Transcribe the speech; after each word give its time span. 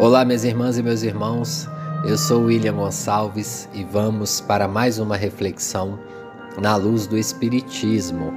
Olá, 0.00 0.24
minhas 0.24 0.44
irmãs 0.44 0.78
e 0.78 0.82
meus 0.82 1.02
irmãos. 1.02 1.68
Eu 2.06 2.16
sou 2.16 2.44
William 2.44 2.72
Gonçalves 2.72 3.68
e 3.74 3.84
vamos 3.84 4.40
para 4.40 4.66
mais 4.66 4.98
uma 4.98 5.14
reflexão 5.14 6.00
na 6.58 6.74
luz 6.74 7.06
do 7.06 7.18
Espiritismo. 7.18 8.32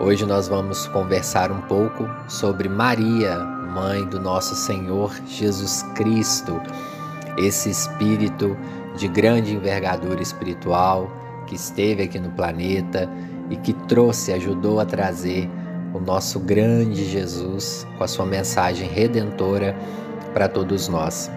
Hoje 0.00 0.26
nós 0.26 0.48
vamos 0.48 0.88
conversar 0.88 1.52
um 1.52 1.60
pouco 1.60 2.10
sobre 2.28 2.68
Maria, 2.68 3.38
mãe 3.38 4.04
do 4.06 4.18
nosso 4.18 4.56
Senhor 4.56 5.14
Jesus 5.28 5.84
Cristo, 5.94 6.60
esse 7.38 7.70
espírito 7.70 8.56
de 8.96 9.06
grande 9.06 9.54
envergadura 9.54 10.20
espiritual 10.20 11.08
que 11.46 11.54
esteve 11.54 12.02
aqui 12.02 12.18
no 12.18 12.30
planeta 12.30 13.08
e 13.48 13.54
que 13.54 13.72
trouxe, 13.72 14.32
ajudou 14.32 14.80
a 14.80 14.84
trazer 14.84 15.48
o 15.94 16.00
nosso 16.00 16.40
grande 16.40 17.08
Jesus 17.08 17.86
com 17.96 18.02
a 18.02 18.08
sua 18.08 18.26
mensagem 18.26 18.88
redentora 18.88 19.76
para 20.36 20.50
todos 20.50 20.86
nós. 20.86 21.30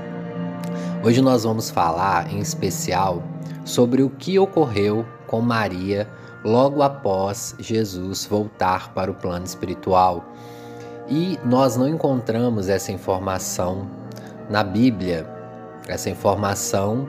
Hoje 1.02 1.22
nós 1.22 1.46
vamos 1.46 1.70
falar 1.70 2.34
em 2.34 2.40
especial 2.40 3.24
sobre 3.64 4.04
o 4.04 4.10
que 4.10 4.38
ocorreu 4.38 5.06
com 5.26 5.40
Maria 5.40 6.06
logo 6.44 6.84
após 6.84 7.56
Jesus 7.60 8.26
voltar 8.26 8.94
para 8.94 9.10
o 9.10 9.14
plano 9.14 9.46
espiritual. 9.46 10.26
E 11.08 11.40
nós 11.46 11.78
não 11.78 11.88
encontramos 11.88 12.68
essa 12.68 12.92
informação 12.92 13.88
na 14.50 14.66
Bíblia. 14.66 15.26
Essa 15.88 16.10
informação 16.10 17.08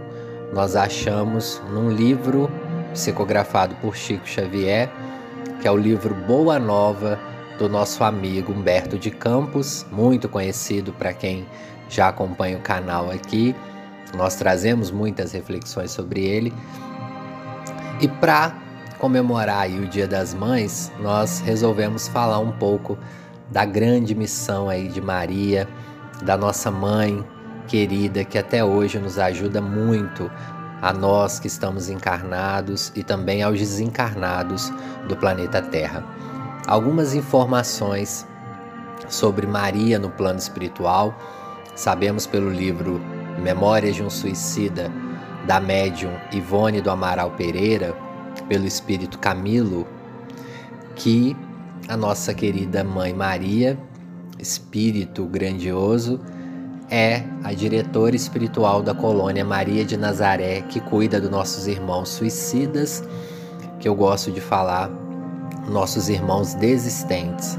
nós 0.55 0.77
achamos 0.77 1.61
num 1.73 1.91
livro 1.91 2.49
psicografado 2.93 3.75
por 3.83 3.97
Chico 3.97 4.29
Xavier, 4.29 4.88
que 5.61 5.66
é 5.66 5.71
o 5.73 5.77
livro 5.77 6.15
Boa 6.15 6.57
Nova 6.57 7.19
do 7.59 7.69
nosso 7.69 8.05
amigo 8.05 8.52
Humberto 8.52 8.97
de 8.97 9.11
Campos, 9.11 9.85
muito 9.91 10.29
conhecido 10.29 10.93
para 10.93 11.13
quem 11.13 11.45
já 11.91 12.09
acompanha 12.09 12.57
o 12.57 12.61
canal 12.62 13.11
aqui. 13.11 13.55
Nós 14.17 14.37
trazemos 14.37 14.91
muitas 14.91 15.33
reflexões 15.33 15.91
sobre 15.91 16.24
ele. 16.24 16.55
E 18.01 18.09
para 18.09 18.55
comemorar 18.99 19.69
o 19.69 19.87
Dia 19.87 20.07
das 20.07 20.33
Mães, 20.33 20.91
nós 21.01 21.41
resolvemos 21.41 22.09
falar 22.09 22.38
um 22.38 22.52
pouco 22.52 22.96
da 23.51 23.65
grande 23.65 24.15
missão 24.15 24.68
aí 24.68 24.88
de 24.88 25.01
Maria, 25.01 25.68
da 26.23 26.37
nossa 26.37 26.71
mãe 26.71 27.24
querida 27.66 28.24
que 28.24 28.38
até 28.38 28.65
hoje 28.65 28.99
nos 28.99 29.18
ajuda 29.18 29.61
muito 29.61 30.30
a 30.83 30.93
nós 30.93 31.38
que 31.38 31.46
estamos 31.46 31.88
encarnados 31.88 32.91
e 32.96 33.02
também 33.02 33.43
aos 33.43 33.59
desencarnados 33.59 34.73
do 35.09 35.16
planeta 35.16 35.61
Terra. 35.61 36.05
Algumas 36.66 37.15
informações 37.15 38.27
sobre 39.09 39.46
Maria 39.46 39.99
no 39.99 40.11
plano 40.11 40.38
espiritual 40.38 41.15
Sabemos 41.74 42.26
pelo 42.26 42.51
livro 42.51 43.01
Memórias 43.43 43.96
de 43.96 44.02
um 44.02 44.10
Suicida, 44.10 44.90
da 45.46 45.60
médium 45.60 46.12
Ivone 46.32 46.80
do 46.80 46.90
Amaral 46.90 47.30
Pereira, 47.32 47.95
pelo 48.49 48.66
espírito 48.66 49.18
Camilo, 49.18 49.87
que 50.95 51.37
a 51.88 51.96
nossa 51.96 52.35
querida 52.35 52.85
mãe 52.85 53.15
Maria, 53.15 53.79
espírito 54.38 55.24
grandioso, 55.24 56.21
é 56.90 57.23
a 57.45 57.52
diretora 57.52 58.16
espiritual 58.16 58.82
da 58.82 58.93
colônia 58.93 59.45
Maria 59.45 59.84
de 59.84 59.96
Nazaré, 59.96 60.62
que 60.62 60.80
cuida 60.80 61.21
dos 61.21 61.30
nossos 61.30 61.66
irmãos 61.66 62.09
suicidas, 62.09 63.02
que 63.79 63.88
eu 63.88 63.95
gosto 63.95 64.31
de 64.31 64.41
falar, 64.41 64.91
nossos 65.69 66.09
irmãos 66.09 66.55
desistentes. 66.55 67.56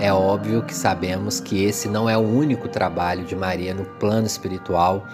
É 0.00 0.10
óbvio 0.10 0.62
que 0.62 0.74
sabemos 0.74 1.40
que 1.40 1.62
esse 1.62 1.86
não 1.86 2.08
é 2.08 2.16
o 2.16 2.22
único 2.22 2.68
trabalho 2.68 3.22
de 3.22 3.36
Maria 3.36 3.74
no 3.74 3.84
plano 3.84 4.26
espiritual. 4.26 5.06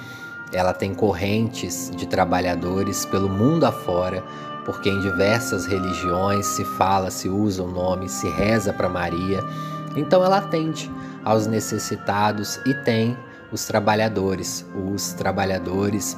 Ela 0.53 0.73
tem 0.73 0.95
correntes 0.95 1.91
de 1.97 2.07
trabalhadores 2.07 3.05
pelo 3.05 3.29
mundo 3.29 3.65
afora, 3.65 4.23
porque 4.65 4.89
em 4.89 5.01
diversas 5.01 5.67
religiões 5.67 6.47
se 6.47 6.65
fala, 6.65 7.11
se 7.11 7.29
usa 7.29 7.65
o 7.65 7.69
nome, 7.69 8.09
se 8.09 8.29
reza 8.29 8.73
para 8.73 8.89
Maria. 8.89 9.43
Então 9.97 10.25
ela 10.25 10.39
atende 10.39 10.89
aos 11.25 11.49
necessitados 11.49 12.61
e 12.65 12.73
tem 12.85 13.19
os 13.51 13.65
trabalhadores, 13.65 14.65
os 14.93 15.13
trabalhadores 15.15 16.17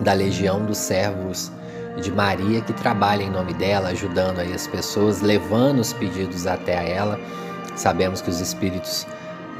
da 0.00 0.12
legião 0.12 0.64
dos 0.66 0.78
servos 0.78 1.52
de 2.02 2.10
Maria 2.10 2.62
que 2.62 2.72
trabalham 2.72 3.28
em 3.28 3.30
nome 3.30 3.54
dela, 3.54 3.90
ajudando 3.90 4.40
aí 4.40 4.52
as 4.52 4.66
pessoas, 4.66 5.20
levando 5.20 5.78
os 5.78 5.92
pedidos 5.92 6.48
até 6.48 6.90
ela 6.90 7.16
Sabemos 7.76 8.20
que 8.20 8.30
os 8.30 8.40
espíritos 8.40 9.06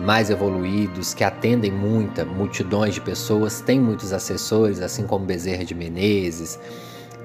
mais 0.00 0.30
evoluídos, 0.30 1.14
que 1.14 1.24
atendem 1.24 1.70
muita 1.70 2.24
multidões 2.24 2.94
de 2.94 3.00
pessoas, 3.00 3.60
têm 3.60 3.80
muitos 3.80 4.12
assessores, 4.12 4.80
assim 4.80 5.06
como 5.06 5.24
Bezerra 5.24 5.64
de 5.64 5.74
Menezes. 5.74 6.58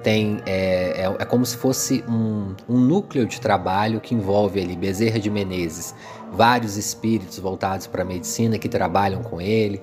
Tem, 0.04 0.42
é, 0.46 1.06
é, 1.06 1.16
é 1.20 1.26
como 1.26 1.46
se 1.46 1.58
fosse 1.58 2.04
um, 2.08 2.56
um, 2.70 2.78
núcleo 2.78 3.26
de 3.26 3.42
trabalho 3.42 4.00
que 4.00 4.14
envolve 4.14 4.62
ali 4.62 4.76
Bezerra 4.76 5.20
de 5.20 5.30
Menezes, 5.30 5.94
vários 6.32 6.78
espíritos 6.78 7.40
voltados 7.40 7.88
para 7.88 8.04
a 8.04 8.06
medicina 8.06 8.58
que 8.58 8.70
trabalham 8.70 9.22
com 9.24 9.42
ele, 9.42 9.82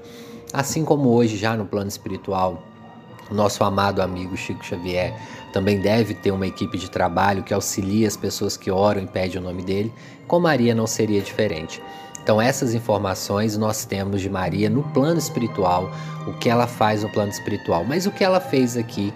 assim 0.53 0.84
como 0.84 1.10
hoje 1.10 1.37
já 1.37 1.56
no 1.56 1.66
plano 1.66 1.88
espiritual 1.88 2.62
nosso 3.31 3.65
amado 3.65 4.03
amigo 4.03 4.37
Chico 4.37 4.65
Xavier 4.65 5.15
também 5.53 5.79
deve 5.79 6.15
ter 6.15 6.33
uma 6.33 6.47
equipe 6.47 6.77
de 6.77 6.91
trabalho 6.91 7.43
que 7.43 7.55
auxilia 7.55 8.09
as 8.09 8.17
pessoas 8.17 8.57
que 8.57 8.71
oram 8.71 9.03
e 9.03 9.07
pedem 9.07 9.39
o 9.39 9.45
nome 9.45 9.62
dele. 9.62 9.93
Com 10.27 10.41
Maria 10.41 10.75
não 10.75 10.87
seria 10.87 11.23
diferente. 11.23 11.81
Então, 12.25 12.41
essas 12.41 12.75
informações 12.75 13.57
nós 13.57 13.85
temos 13.85 14.21
de 14.21 14.31
Maria 14.31 14.71
no 14.71 14.83
plano 14.83 15.19
espiritual, 15.19 15.93
o 16.27 16.33
que 16.33 16.49
ela 16.49 16.67
faz 16.67 17.03
no 17.03 17.11
plano 17.11 17.31
espiritual. 17.31 17.85
Mas 17.85 18.07
o 18.07 18.11
que 18.11 18.25
ela 18.25 18.41
fez 18.41 18.77
aqui 18.77 19.12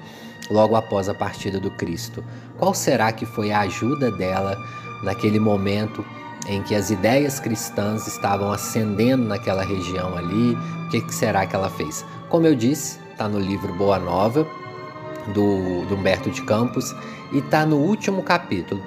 logo 0.51 0.77
após 0.77 1.09
a 1.09 1.15
partida 1.15 1.59
do 1.59 1.71
Cristo? 1.71 2.23
Qual 2.59 2.75
será 2.75 3.11
que 3.11 3.25
foi 3.27 3.51
a 3.51 3.61
ajuda 3.61 4.11
dela 4.13 4.57
naquele 5.03 5.41
momento 5.41 6.05
em 6.47 6.63
que 6.63 6.75
as 6.75 6.91
ideias 6.91 7.41
cristãs 7.41 8.07
estavam 8.07 8.53
ascendendo 8.53 9.25
naquela 9.25 9.65
região 9.65 10.17
ali? 10.17 10.53
O 10.55 10.91
que, 10.91 11.01
que 11.01 11.15
será 11.15 11.47
que 11.47 11.57
ela 11.57 11.71
fez? 11.71 12.05
Como 12.29 12.47
eu 12.47 12.55
disse, 12.55 12.99
está 13.19 13.29
no 13.29 13.41
livro 13.41 13.75
Boa 13.75 13.99
Nova, 13.99 14.47
do, 15.35 15.85
do 15.87 15.97
Humberto 15.97 16.31
de 16.31 16.41
Campos, 16.43 16.95
e 17.33 17.39
está 17.39 17.67
no 17.67 17.77
último 17.77 18.23
capítulo. 18.23 18.81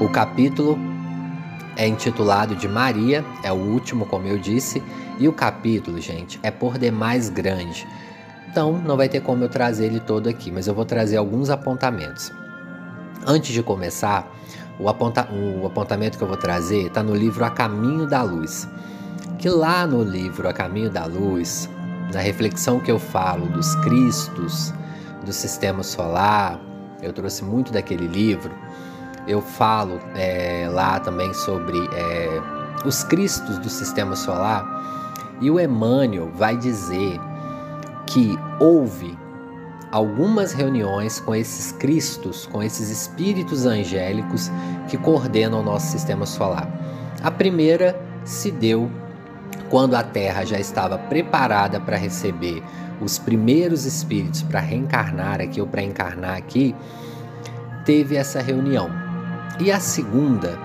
O 0.00 0.08
capítulo 0.08 0.78
é 1.76 1.86
intitulado 1.86 2.56
de 2.56 2.66
Maria, 2.66 3.22
é 3.42 3.52
o 3.52 3.56
último, 3.56 4.06
como 4.06 4.26
eu 4.26 4.38
disse, 4.38 4.82
e 5.18 5.28
o 5.28 5.34
capítulo, 5.34 6.00
gente, 6.00 6.40
é 6.42 6.50
por 6.50 6.78
demais 6.78 7.28
grande. 7.28 7.86
Então, 8.50 8.72
não 8.78 8.96
vai 8.96 9.06
ter 9.06 9.20
como 9.20 9.44
eu 9.44 9.50
trazer 9.50 9.84
ele 9.84 10.00
todo 10.00 10.30
aqui, 10.30 10.50
mas 10.50 10.66
eu 10.66 10.74
vou 10.74 10.86
trazer 10.86 11.18
alguns 11.18 11.50
apontamentos. 11.50 12.32
Antes 13.26 13.52
de 13.52 13.62
começar, 13.62 14.34
o, 14.80 14.88
aponta 14.88 15.28
o 15.30 15.66
apontamento 15.66 16.16
que 16.16 16.24
eu 16.24 16.28
vou 16.28 16.38
trazer 16.38 16.86
está 16.86 17.02
no 17.02 17.14
livro 17.14 17.44
A 17.44 17.50
Caminho 17.50 18.06
da 18.06 18.22
Luz. 18.22 18.66
Que 19.38 19.50
lá 19.50 19.86
no 19.86 20.02
livro 20.02 20.48
A 20.48 20.54
Caminho 20.54 20.88
da 20.88 21.04
Luz, 21.04 21.68
na 22.12 22.20
reflexão 22.20 22.78
que 22.78 22.90
eu 22.90 22.98
falo 22.98 23.46
dos 23.46 23.74
Cristos, 23.76 24.72
do 25.24 25.32
sistema 25.32 25.82
solar, 25.82 26.60
eu 27.02 27.12
trouxe 27.12 27.44
muito 27.44 27.72
daquele 27.72 28.06
livro. 28.06 28.52
Eu 29.26 29.40
falo 29.40 30.00
é, 30.14 30.68
lá 30.70 31.00
também 31.00 31.32
sobre 31.32 31.78
é, 31.94 32.42
os 32.84 33.02
Cristos 33.04 33.58
do 33.58 33.68
sistema 33.68 34.14
solar. 34.16 34.64
E 35.40 35.50
o 35.50 35.58
Emmanuel 35.58 36.30
vai 36.34 36.56
dizer 36.56 37.18
que 38.06 38.38
houve 38.60 39.18
algumas 39.90 40.52
reuniões 40.52 41.20
com 41.20 41.34
esses 41.34 41.72
Cristos, 41.72 42.46
com 42.46 42.62
esses 42.62 42.88
espíritos 42.88 43.66
angélicos 43.66 44.50
que 44.88 44.96
coordenam 44.96 45.60
o 45.60 45.62
nosso 45.62 45.90
sistema 45.90 46.26
solar. 46.26 46.68
A 47.22 47.30
primeira 47.30 48.00
se 48.24 48.50
deu 48.50 48.90
quando 49.72 49.94
a 49.94 50.02
Terra 50.02 50.44
já 50.44 50.60
estava 50.60 50.98
preparada 50.98 51.80
para 51.80 51.96
receber 51.96 52.62
os 53.00 53.18
primeiros 53.18 53.86
espíritos 53.86 54.42
para 54.42 54.60
reencarnar 54.60 55.40
aqui 55.40 55.62
ou 55.62 55.66
para 55.66 55.80
encarnar 55.82 56.36
aqui, 56.36 56.76
teve 57.86 58.14
essa 58.14 58.42
reunião. 58.42 58.90
E 59.58 59.72
a 59.72 59.80
segunda 59.80 60.58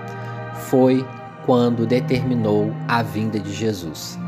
foi 0.66 1.06
quando 1.46 1.86
determinou 1.86 2.70
a 2.86 3.02
vinda 3.02 3.40
de 3.40 3.50
Jesus. 3.50 4.18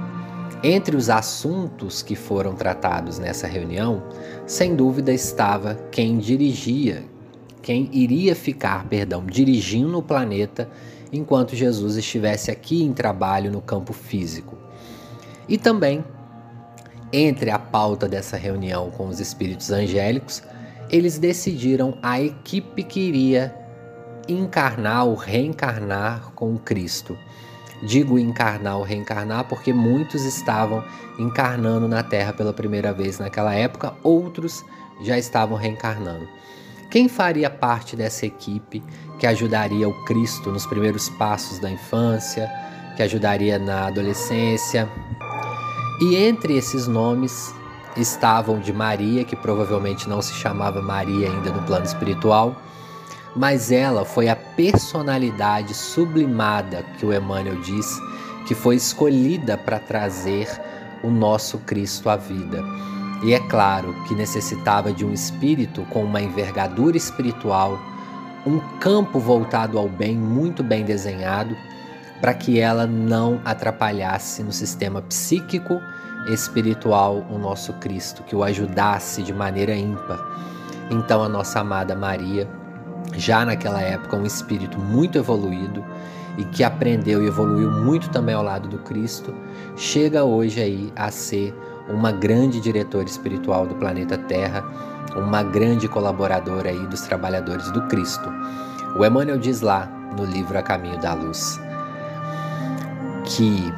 Entre 0.63 0.97
os 0.97 1.11
assuntos 1.11 2.01
que 2.01 2.17
foram 2.17 2.55
tratados 2.55 3.19
nessa 3.19 3.47
reunião, 3.47 4.03
sem 4.47 4.75
dúvida 4.75 5.13
estava 5.13 5.75
quem 5.93 6.17
dirigia, 6.17 7.05
quem 7.61 7.91
iria 7.93 8.35
ficar, 8.35 8.87
perdão, 8.87 9.27
dirigindo 9.27 9.99
o 9.99 10.03
planeta 10.03 10.71
enquanto 11.13 11.55
Jesus 11.55 11.97
estivesse 11.97 12.51
aqui 12.51 12.83
em 12.83 12.95
trabalho 12.95 13.53
no 13.53 13.61
campo 13.61 13.93
físico. 13.93 14.70
E 15.51 15.59
também, 15.59 16.05
entre 17.13 17.51
a 17.51 17.59
pauta 17.59 18.09
dessa 18.09 18.37
reunião 18.37 18.89
com 18.93 19.09
os 19.09 19.19
espíritos 19.19 19.73
angélicos, 19.73 20.45
eles 20.89 21.19
decidiram 21.19 21.99
a 22.01 22.21
equipe 22.21 22.85
que 22.85 23.01
iria 23.01 23.53
encarnar 24.29 25.07
ou 25.07 25.17
reencarnar 25.17 26.31
com 26.37 26.57
Cristo. 26.57 27.19
Digo 27.83 28.17
encarnar 28.17 28.77
ou 28.77 28.85
reencarnar 28.85 29.49
porque 29.49 29.73
muitos 29.73 30.25
estavam 30.25 30.85
encarnando 31.19 31.89
na 31.89 32.05
Terra 32.05 32.33
pela 32.33 32.53
primeira 32.53 32.93
vez 32.93 33.19
naquela 33.19 33.53
época, 33.53 33.93
outros 34.05 34.65
já 35.03 35.19
estavam 35.19 35.57
reencarnando. 35.57 36.29
Quem 36.93 37.09
faria 37.09 37.51
parte 37.51 37.97
dessa 37.97 38.25
equipe 38.25 38.85
que 39.19 39.27
ajudaria 39.27 39.89
o 39.89 40.05
Cristo 40.05 40.53
nos 40.53 40.65
primeiros 40.65 41.09
passos 41.09 41.59
da 41.59 41.71
infância, 41.71 42.49
que 42.97 43.03
ajudaria 43.03 43.59
na 43.59 43.87
adolescência? 43.89 44.89
E 46.01 46.17
entre 46.17 46.57
esses 46.57 46.87
nomes 46.87 47.55
estavam 47.95 48.59
de 48.59 48.73
Maria, 48.73 49.23
que 49.23 49.37
provavelmente 49.37 50.09
não 50.09 50.23
se 50.23 50.33
chamava 50.33 50.81
Maria 50.81 51.31
ainda 51.31 51.51
no 51.51 51.63
plano 51.63 51.85
espiritual, 51.85 52.57
mas 53.37 53.71
ela 53.71 54.05
foi 54.05 54.29
a 54.29 54.35
personalidade 54.35 55.75
sublimada 55.75 56.83
que 56.99 57.05
o 57.05 57.13
Emmanuel 57.13 57.61
diz 57.61 58.01
que 58.47 58.55
foi 58.55 58.77
escolhida 58.77 59.59
para 59.59 59.79
trazer 59.79 60.49
o 61.05 61.11
nosso 61.11 61.59
Cristo 61.59 62.09
à 62.09 62.17
vida. 62.17 62.65
E 63.23 63.35
é 63.35 63.39
claro 63.39 63.95
que 64.09 64.15
necessitava 64.15 64.93
de 64.93 65.05
um 65.05 65.13
espírito 65.13 65.83
com 65.91 66.03
uma 66.03 66.23
envergadura 66.23 66.97
espiritual, 66.97 67.79
um 68.47 68.59
campo 68.79 69.19
voltado 69.19 69.79
ao 69.79 69.89
bem 69.89 70.17
muito 70.17 70.63
bem 70.63 70.83
desenhado, 70.83 71.55
para 72.21 72.35
que 72.35 72.61
ela 72.61 72.87
não 72.87 73.41
atrapalhasse 73.45 74.43
no 74.43 74.53
sistema 74.53 75.01
psíquico 75.03 75.81
espiritual 76.29 77.25
o 77.31 77.39
nosso 77.39 77.73
Cristo, 77.75 78.23
que 78.23 78.37
o 78.37 78.45
ajudasse 78.45 79.23
de 79.23 79.33
maneira 79.33 79.75
ímpar. 79.75 80.21
Então 80.91 81.23
a 81.23 81.29
nossa 81.29 81.61
amada 81.61 81.95
Maria 81.95 82.49
já 83.15 83.45
naquela 83.45 83.81
época 83.81 84.17
um 84.17 84.27
espírito 84.27 84.79
muito 84.79 85.17
evoluído 85.17 85.85
e 86.37 86.45
que 86.45 86.63
aprendeu 86.63 87.23
e 87.23 87.27
evoluiu 87.27 87.71
muito 87.71 88.11
também 88.11 88.35
ao 88.35 88.43
lado 88.43 88.69
do 88.69 88.79
Cristo, 88.79 89.35
chega 89.77 90.25
hoje 90.25 90.61
aí 90.61 90.93
a 90.95 91.11
ser 91.11 91.55
uma 91.89 92.13
grande 92.13 92.61
diretora 92.61 93.05
espiritual 93.05 93.67
do 93.67 93.75
planeta 93.75 94.17
Terra, 94.17 94.65
uma 95.17 95.43
grande 95.43 95.89
colaboradora 95.89 96.71
aí 96.71 96.87
dos 96.87 97.01
trabalhadores 97.01 97.71
do 97.73 97.83
Cristo. 97.89 98.31
O 98.97 99.05
Emmanuel 99.05 99.39
diz 99.39 99.61
lá 99.61 99.87
no 100.17 100.25
livro 100.25 100.57
A 100.57 100.63
Caminho 100.63 100.99
da 101.01 101.15
Luz 101.15 101.61
que 103.31 103.73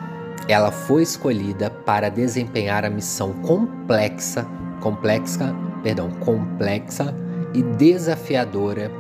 ela 0.49 0.71
foi 0.71 1.03
escolhida 1.03 1.71
para 1.71 2.09
desempenhar 2.09 2.85
a 2.85 2.91
missão 2.91 3.33
complexa, 3.35 4.47
complexa, 4.81 5.55
perdão, 5.83 6.11
complexa 6.11 7.15
e 7.55 7.63
desafiadora 7.63 8.91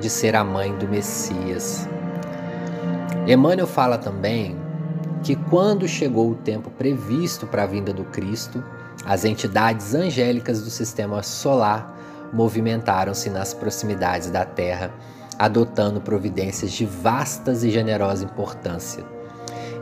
de 0.00 0.08
ser 0.08 0.36
a 0.36 0.44
mãe 0.44 0.74
do 0.76 0.88
Messias. 0.88 1.88
Emmanuel 3.26 3.66
fala 3.66 3.98
também 3.98 4.56
que 5.22 5.34
quando 5.34 5.86
chegou 5.88 6.30
o 6.30 6.36
tempo 6.36 6.70
previsto 6.70 7.46
para 7.46 7.64
a 7.64 7.66
vinda 7.66 7.92
do 7.92 8.04
Cristo, 8.04 8.62
as 9.04 9.24
entidades 9.24 9.94
angélicas 9.94 10.62
do 10.62 10.70
sistema 10.70 11.22
solar 11.22 11.94
movimentaram-se 12.32 13.28
nas 13.28 13.52
proximidades 13.52 14.30
da 14.30 14.44
Terra, 14.44 14.92
adotando 15.38 16.00
providências 16.00 16.72
de 16.72 16.86
vastas 16.86 17.64
e 17.64 17.70
generosa 17.70 18.24
importância. 18.24 19.17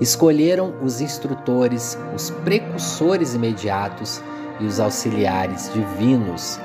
Escolheram 0.00 0.75
os 0.82 1.00
instrutores, 1.00 1.98
os 2.14 2.31
precursores 2.31 3.34
imediatos 3.34 4.22
e 4.60 4.64
os 4.64 4.78
auxiliares 4.78 5.70
divinos. 5.72 6.60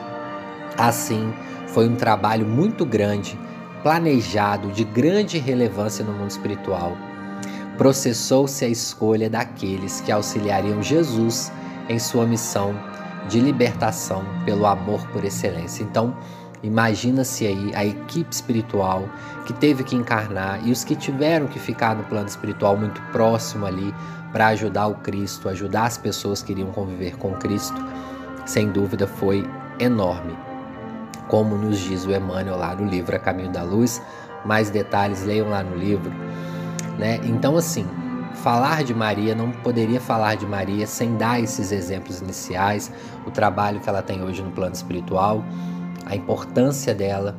Assim, 0.78 1.34
foi 1.68 1.88
um 1.88 1.96
trabalho 1.96 2.46
muito 2.46 2.86
grande, 2.86 3.40
planejado, 3.84 4.70
de 4.72 4.84
grande 4.84 5.38
relevância 5.38 6.04
no 6.04 6.12
mundo 6.12 6.30
espiritual. 6.30 6.98
Processou-se 7.78 8.64
a 8.66 8.68
escolha 8.68 9.30
daqueles 9.30 10.02
que 10.02 10.12
auxiliariam 10.12 10.84
Jesus 10.84 11.52
em 11.90 11.98
sua 11.98 12.26
missão 12.26 12.76
de 13.28 13.40
libertação 13.40 14.26
pelo 14.46 14.66
amor 14.66 15.06
por 15.08 15.24
excelência. 15.24 15.84
Então, 15.84 16.16
imagina-se 16.64 17.48
aí 17.48 17.72
a 17.76 17.86
equipe 17.86 18.34
espiritual 18.34 19.08
que 19.46 19.54
teve 19.54 19.84
que 19.84 19.96
encarnar 19.96 20.66
e 20.66 20.72
os 20.72 20.84
que 20.84 20.96
tiveram 20.96 21.48
que 21.48 21.60
ficar 21.60 21.96
no 21.96 22.04
plano 22.04 22.28
espiritual 22.28 22.78
muito 22.78 23.02
próximo 23.12 23.66
ali 23.66 23.94
para 24.32 24.48
ajudar 24.48 24.88
o 24.88 24.96
Cristo, 24.96 25.50
ajudar 25.50 25.86
as 25.86 25.98
pessoas 25.98 26.42
que 26.42 26.52
iriam 26.52 26.72
conviver 26.72 27.18
com 27.18 27.34
Cristo, 27.34 27.84
sem 28.46 28.72
dúvida 28.72 29.08
foi 29.08 29.46
enorme 29.80 30.36
como 31.32 31.56
nos 31.56 31.80
diz 31.80 32.06
o 32.06 32.12
Emmanuel 32.12 32.58
lá 32.58 32.76
no 32.76 32.86
livro 32.86 33.16
A 33.16 33.20
Caminho 33.20 33.50
da 33.50 33.64
Luz. 33.64 34.02
Mais 34.44 34.70
detalhes 34.70 35.24
leiam 35.24 35.50
lá 35.50 35.64
no 35.64 35.78
livro. 35.78 36.12
Né? 37.00 37.22
Então, 37.24 37.56
assim, 37.56 37.88
falar 38.36 38.84
de 38.84 38.94
Maria, 38.94 39.34
não 39.34 39.50
poderia 39.50 40.02
falar 40.02 40.36
de 40.36 40.46
Maria 40.46 40.86
sem 40.86 41.16
dar 41.16 41.40
esses 41.40 41.72
exemplos 41.72 42.20
iniciais, 42.20 42.92
o 43.26 43.32
trabalho 43.32 43.80
que 43.80 43.88
ela 43.88 44.02
tem 44.02 44.22
hoje 44.22 44.42
no 44.44 44.52
plano 44.52 44.74
espiritual, 44.76 45.42
a 46.06 46.16
importância 46.16 46.94
dela 46.94 47.36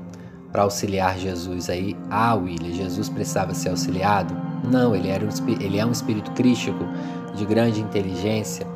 para 0.50 0.62
auxiliar 0.62 1.18
Jesus 1.18 1.70
aí. 1.70 1.96
Ah, 2.10 2.34
William, 2.34 2.72
Jesus 2.72 3.08
precisava 3.08 3.54
ser 3.54 3.70
auxiliado? 3.70 4.36
Não, 4.70 4.94
ele, 4.94 5.08
era 5.08 5.24
um, 5.24 5.28
ele 5.60 5.78
é 5.78 5.86
um 5.86 5.90
espírito 5.90 6.30
crístico 6.32 6.84
de 7.34 7.44
grande 7.44 7.80
inteligência, 7.80 8.66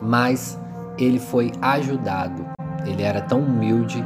mas 0.00 0.58
ele 0.98 1.18
foi 1.18 1.52
ajudado. 1.60 2.46
Ele 2.86 3.02
era 3.02 3.20
tão 3.20 3.40
humilde 3.40 4.04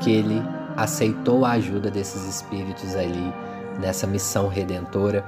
que 0.00 0.10
ele 0.10 0.42
aceitou 0.76 1.44
a 1.44 1.52
ajuda 1.52 1.90
desses 1.90 2.26
espíritos 2.26 2.96
ali 2.96 3.32
nessa 3.78 4.06
missão 4.06 4.48
redentora 4.48 5.24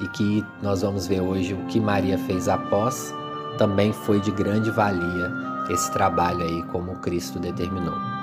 e 0.00 0.08
que 0.08 0.44
nós 0.62 0.82
vamos 0.82 1.06
ver 1.06 1.20
hoje 1.20 1.54
o 1.54 1.66
que 1.66 1.78
Maria 1.78 2.18
fez 2.18 2.48
após 2.48 3.14
também 3.58 3.92
foi 3.92 4.20
de 4.20 4.30
grande 4.30 4.70
valia 4.70 5.30
esse 5.70 5.90
trabalho 5.92 6.42
aí 6.42 6.62
como 6.64 6.96
Cristo 6.96 7.38
determinou. 7.38 8.13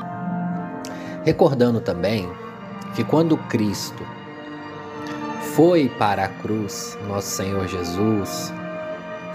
Recordando 1.24 1.80
também 1.80 2.28
que 2.96 3.04
quando 3.04 3.38
Cristo 3.38 4.04
foi 5.56 5.88
para 5.88 6.26
a 6.26 6.28
cruz, 6.28 6.98
nosso 7.08 7.30
Senhor 7.30 7.68
Jesus, 7.68 8.52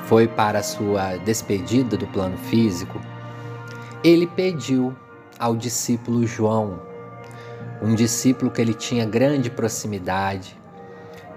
foi 0.06 0.26
para 0.26 0.58
a 0.58 0.62
sua 0.62 1.16
despedida 1.18 1.96
do 1.96 2.06
plano 2.08 2.36
físico, 2.36 3.00
ele 4.02 4.26
pediu 4.26 4.96
ao 5.38 5.54
discípulo 5.54 6.26
João, 6.26 6.80
um 7.80 7.94
discípulo 7.94 8.50
que 8.50 8.60
ele 8.60 8.74
tinha 8.74 9.06
grande 9.06 9.48
proximidade, 9.48 10.58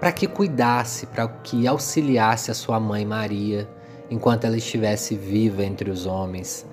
para 0.00 0.10
que 0.10 0.26
cuidasse, 0.26 1.06
para 1.06 1.28
que 1.28 1.66
auxiliasse 1.66 2.50
a 2.50 2.54
sua 2.54 2.80
mãe 2.80 3.04
Maria 3.04 3.68
enquanto 4.10 4.46
ela 4.46 4.56
estivesse 4.56 5.14
viva 5.14 5.62
entre 5.62 5.90
os 5.90 6.06
homens, 6.06 6.66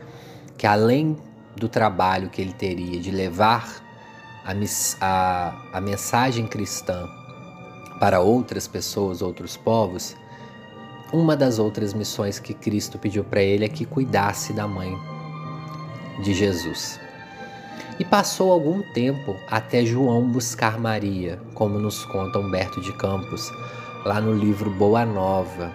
que 0.57 0.65
além 0.65 1.17
do 1.57 1.67
trabalho 1.67 2.29
que 2.29 2.41
ele 2.41 2.53
teria 2.53 2.99
de 2.99 3.11
levar 3.11 3.83
a, 4.45 4.53
a, 5.01 5.55
a 5.73 5.81
mensagem 5.81 6.47
cristã 6.47 7.09
para 7.99 8.19
outras 8.19 8.67
pessoas, 8.67 9.21
outros 9.21 9.57
povos, 9.57 10.15
uma 11.11 11.35
das 11.35 11.57
outras 11.57 11.93
missões 11.93 12.39
que 12.39 12.53
Cristo 12.53 12.97
pediu 12.97 13.23
para 13.23 13.41
ele 13.41 13.65
é 13.65 13.69
que 13.69 13.85
cuidasse 13.85 14.53
da 14.53 14.67
mãe 14.67 14.93
de 16.21 16.33
Jesus. 16.33 16.99
E 17.99 18.05
passou 18.05 18.51
algum 18.51 18.81
tempo 18.93 19.35
até 19.49 19.83
João 19.83 20.27
buscar 20.29 20.77
Maria, 20.77 21.39
como 21.53 21.79
nos 21.79 22.05
conta 22.05 22.39
Humberto 22.39 22.79
de 22.81 22.93
Campos, 22.93 23.51
lá 24.05 24.21
no 24.21 24.33
livro 24.33 24.69
Boa 24.69 25.05
Nova. 25.05 25.71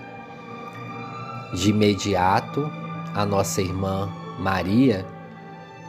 De 1.52 1.70
imediato, 1.70 2.70
a 3.14 3.26
nossa 3.26 3.60
irmã 3.60 4.08
Maria 4.38 5.04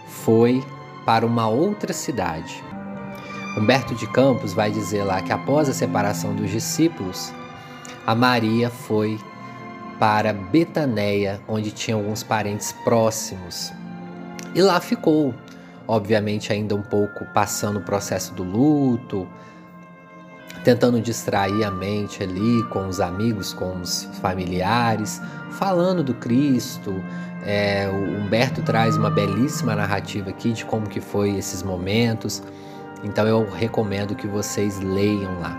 foi 0.07 0.63
para 1.05 1.25
uma 1.25 1.48
outra 1.48 1.93
cidade. 1.93 2.63
Humberto 3.57 3.93
de 3.93 4.07
Campos 4.07 4.53
vai 4.53 4.72
dizer 4.72 5.03
lá 5.03 5.22
que 5.22 5.31
após 5.31 5.69
a 5.69 5.74
separação 5.74 6.36
dos 6.36 6.50
discípulos, 6.50 7.31
a 8.05 8.15
Maria 8.15 8.69
foi 8.69 9.19
para 10.00 10.33
Betaneia, 10.33 11.39
onde 11.48 11.72
tinha 11.72 11.95
alguns 11.95 12.24
parentes 12.24 12.72
próximos. 12.83 13.72
E 14.55 14.62
lá 14.62 14.79
ficou 14.79 15.33
obviamente 15.88 16.51
ainda 16.51 16.75
um 16.75 16.81
pouco 16.81 17.25
passando 17.33 17.77
o 17.77 17.83
processo 17.83 18.33
do 18.33 18.43
luto, 18.43 19.27
tentando 20.63 21.00
distrair 21.01 21.63
a 21.63 21.72
mente 21.72 22.24
ali 22.24 22.63
com 22.70 22.88
os 22.88 23.00
amigos, 23.00 23.53
com 23.53 23.82
os 23.82 24.05
familiares, 24.22 25.22
falando 25.51 26.03
do 26.03 26.13
Cristo. 26.13 27.03
É, 27.46 27.89
o 27.89 28.22
Humberto 28.22 28.62
traz 28.62 28.96
uma 28.96 29.10
belíssima 29.10 29.75
narrativa 29.75 30.29
aqui 30.29 30.53
de 30.53 30.63
como 30.65 30.88
que 30.88 31.01
foi 31.01 31.36
esses 31.36 31.62
momentos. 31.62 32.41
Então 33.03 33.27
eu 33.27 33.50
recomendo 33.50 34.15
que 34.15 34.27
vocês 34.27 34.79
leiam 34.79 35.39
lá. 35.41 35.55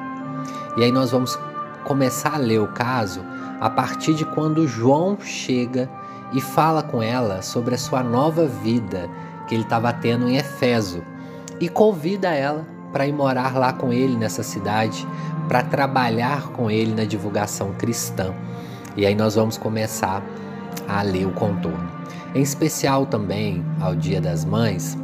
E 0.76 0.82
aí 0.82 0.90
nós 0.90 1.10
vamos 1.10 1.38
começar 1.84 2.34
a 2.34 2.38
ler 2.38 2.60
o 2.60 2.68
caso 2.68 3.20
a 3.60 3.68
partir 3.68 4.14
de 4.14 4.24
quando 4.24 4.66
João 4.66 5.18
chega 5.20 5.88
e 6.32 6.40
fala 6.40 6.82
com 6.82 7.02
ela 7.02 7.42
sobre 7.42 7.74
a 7.74 7.78
sua 7.78 8.02
nova 8.02 8.46
vida 8.46 9.08
que 9.46 9.54
ele 9.54 9.62
estava 9.62 9.92
tendo 9.92 10.28
em 10.28 10.36
Efeso 10.36 11.02
e 11.60 11.68
convida 11.68 12.30
ela 12.30 12.73
para 12.94 13.08
ir 13.08 13.12
morar 13.12 13.58
lá 13.58 13.72
com 13.72 13.92
ele 13.92 14.16
nessa 14.16 14.44
cidade, 14.44 15.04
para 15.48 15.64
trabalhar 15.64 16.50
com 16.52 16.70
ele 16.70 16.94
na 16.94 17.04
divulgação 17.04 17.72
cristã. 17.72 18.32
E 18.96 19.04
aí 19.04 19.16
nós 19.16 19.34
vamos 19.34 19.58
começar 19.58 20.22
a 20.86 21.02
ler 21.02 21.26
o 21.26 21.32
contorno. 21.32 21.90
Em 22.36 22.40
especial 22.40 23.04
também 23.04 23.66
ao 23.80 23.96
Dia 23.96 24.20
das 24.20 24.44
Mães, 24.44 24.96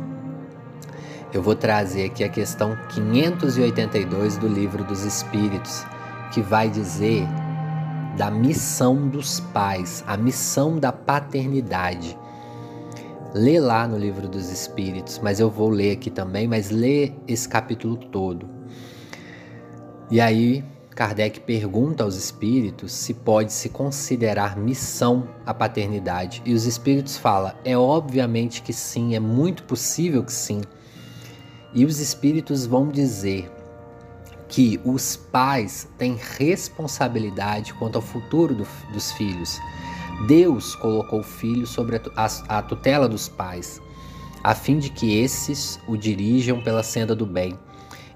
eu 1.33 1.43
vou 1.43 1.57
trazer 1.57 2.05
aqui 2.05 2.23
a 2.23 2.29
questão 2.29 2.79
582 2.91 4.37
do 4.37 4.47
Livro 4.47 4.85
dos 4.85 5.05
Espíritos, 5.05 5.85
que 6.31 6.41
vai 6.41 6.71
dizer 6.71 7.27
da 8.17 8.31
missão 8.31 9.09
dos 9.09 9.41
pais, 9.41 10.05
a 10.07 10.17
missão 10.17 10.79
da 10.79 10.93
paternidade. 10.93 12.17
Lê 13.33 13.61
lá 13.61 13.87
no 13.87 13.97
Livro 13.97 14.29
dos 14.29 14.51
Espíritos, 14.51 15.21
mas 15.23 15.39
eu 15.39 15.49
vou 15.49 15.69
ler 15.69 15.93
aqui 15.93 16.11
também, 16.11 16.49
mas 16.49 16.71
lê 16.71 17.13
esse 17.29 17.49
capítulo 17.49 17.97
todo. 17.97 18.49
E 20.11 20.21
aí 20.21 20.65
Kardec 21.01 21.41
pergunta 21.41 22.05
aos 22.05 22.17
espíritos 22.17 22.93
se 22.93 23.15
pode 23.15 23.53
se 23.53 23.69
considerar 23.69 24.57
missão 24.57 25.29
a 25.47 25.55
paternidade. 25.55 26.43
E 26.45 26.53
os 26.53 26.67
espíritos 26.67 27.17
falam: 27.17 27.53
é 27.65 27.75
obviamente 27.79 28.61
que 28.61 28.73
sim, 28.73 29.15
é 29.15 29.21
muito 29.21 29.63
possível 29.63 30.23
que 30.25 30.33
sim. 30.33 30.61
E 31.73 31.85
os 31.85 32.01
espíritos 32.01 32.67
vão 32.67 32.89
dizer 32.89 33.51
que 34.49 34.81
os 34.85 35.17
pais 35.17 35.89
têm 35.97 36.19
responsabilidade 36.37 37.73
quanto 37.75 37.97
ao 37.97 38.03
futuro 38.03 38.55
do, 38.55 38.67
dos 38.93 39.13
filhos. 39.13 39.59
Deus 40.27 40.75
colocou 40.75 41.21
o 41.21 41.25
filho 41.25 41.67
sobre 41.67 42.01
a, 42.17 42.29
a, 42.49 42.63
tutela 42.63 43.09
dos 43.09 43.29
pais, 43.29 43.81
a 44.45 44.55
fim 44.55 44.79
de 44.79 44.91
que 44.91 45.19
esses 45.19 45.81
o 45.89 45.97
dirijam 45.97 46.61
pela 46.61 46.83
senda 46.83 47.15
do 47.15 47.27
bem, 47.27 47.59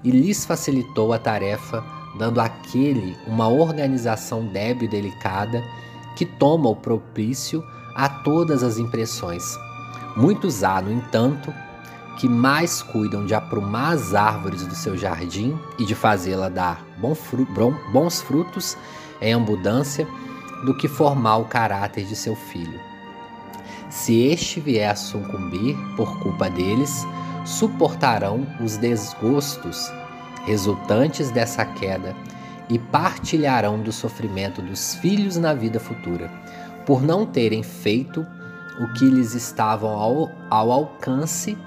e 0.03 0.11
lhes 0.11 0.45
facilitou 0.45 1.13
a 1.13 1.19
tarefa 1.19 1.83
dando 2.17 2.39
àquele 2.39 3.17
uma 3.27 3.47
organização 3.47 4.45
débil 4.45 4.85
e 4.85 4.91
delicada 4.91 5.63
que 6.15 6.25
toma 6.25 6.69
o 6.69 6.75
propício 6.75 7.63
a 7.95 8.07
todas 8.07 8.63
as 8.63 8.77
impressões. 8.77 9.57
Muitos 10.15 10.63
há, 10.63 10.81
no 10.81 10.91
entanto, 10.91 11.53
que 12.17 12.29
mais 12.29 12.81
cuidam 12.81 13.25
de 13.25 13.33
aprumar 13.33 13.93
as 13.93 14.13
árvores 14.13 14.65
do 14.65 14.75
seu 14.75 14.97
jardim 14.97 15.57
e 15.77 15.85
de 15.85 15.93
fazê-la 15.93 16.47
dar 16.47 16.85
bons 16.97 18.21
frutos 18.21 18.77
em 19.19 19.33
abundância 19.33 20.07
do 20.63 20.75
que 20.75 20.87
formar 20.87 21.37
o 21.37 21.45
caráter 21.45 22.05
de 22.05 22.15
seu 22.15 22.35
filho. 22.35 22.79
Se 23.89 24.27
este 24.27 24.59
vier 24.59 24.91
a 24.91 24.95
sucumbir 24.95 25.75
por 25.95 26.19
culpa 26.19 26.49
deles, 26.49 27.05
suportarão 27.45 28.45
os 28.59 28.77
desgostos 28.77 29.91
resultantes 30.45 31.31
dessa 31.31 31.65
queda 31.65 32.15
e 32.69 32.79
partilharão 32.79 33.79
do 33.79 33.91
sofrimento 33.91 34.61
dos 34.61 34.95
filhos 34.95 35.37
na 35.37 35.53
vida 35.53 35.79
futura, 35.79 36.31
por 36.85 37.01
não 37.01 37.25
terem 37.25 37.63
feito 37.63 38.25
o 38.79 38.93
que 38.93 39.05
lhes 39.05 39.33
estavam 39.33 39.91
ao, 39.91 40.31
ao 40.49 40.71
alcance 40.71 41.57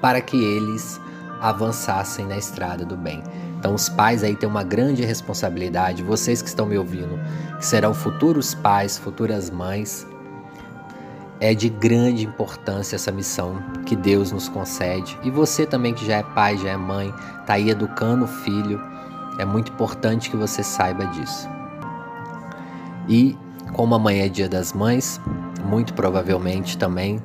para 0.00 0.20
que 0.20 0.36
eles 0.36 1.00
avançassem 1.40 2.26
na 2.26 2.36
estrada 2.36 2.84
do 2.84 2.96
bem. 2.96 3.22
Então, 3.60 3.74
os 3.74 3.90
pais 3.90 4.24
aí 4.24 4.34
têm 4.34 4.48
uma 4.48 4.64
grande 4.64 5.04
responsabilidade. 5.04 6.02
Vocês 6.02 6.40
que 6.40 6.48
estão 6.48 6.64
me 6.64 6.78
ouvindo, 6.78 7.20
que 7.58 7.66
serão 7.66 7.92
futuros 7.92 8.54
pais, 8.54 8.96
futuras 8.96 9.50
mães, 9.50 10.06
é 11.38 11.52
de 11.52 11.68
grande 11.68 12.24
importância 12.24 12.96
essa 12.96 13.12
missão 13.12 13.62
que 13.84 13.94
Deus 13.94 14.32
nos 14.32 14.48
concede. 14.48 15.18
E 15.22 15.30
você 15.30 15.66
também 15.66 15.92
que 15.92 16.06
já 16.06 16.16
é 16.16 16.22
pai, 16.22 16.56
já 16.56 16.70
é 16.70 16.76
mãe, 16.78 17.12
está 17.42 17.52
aí 17.54 17.68
educando 17.68 18.24
o 18.24 18.28
filho, 18.28 18.80
é 19.38 19.44
muito 19.44 19.70
importante 19.70 20.30
que 20.30 20.38
você 20.38 20.62
saiba 20.62 21.04
disso. 21.08 21.46
E 23.06 23.36
como 23.74 23.94
amanhã 23.94 24.24
é 24.24 24.28
dia 24.30 24.48
das 24.48 24.72
mães, 24.72 25.20
muito 25.66 25.92
provavelmente 25.92 26.78
também 26.78 27.22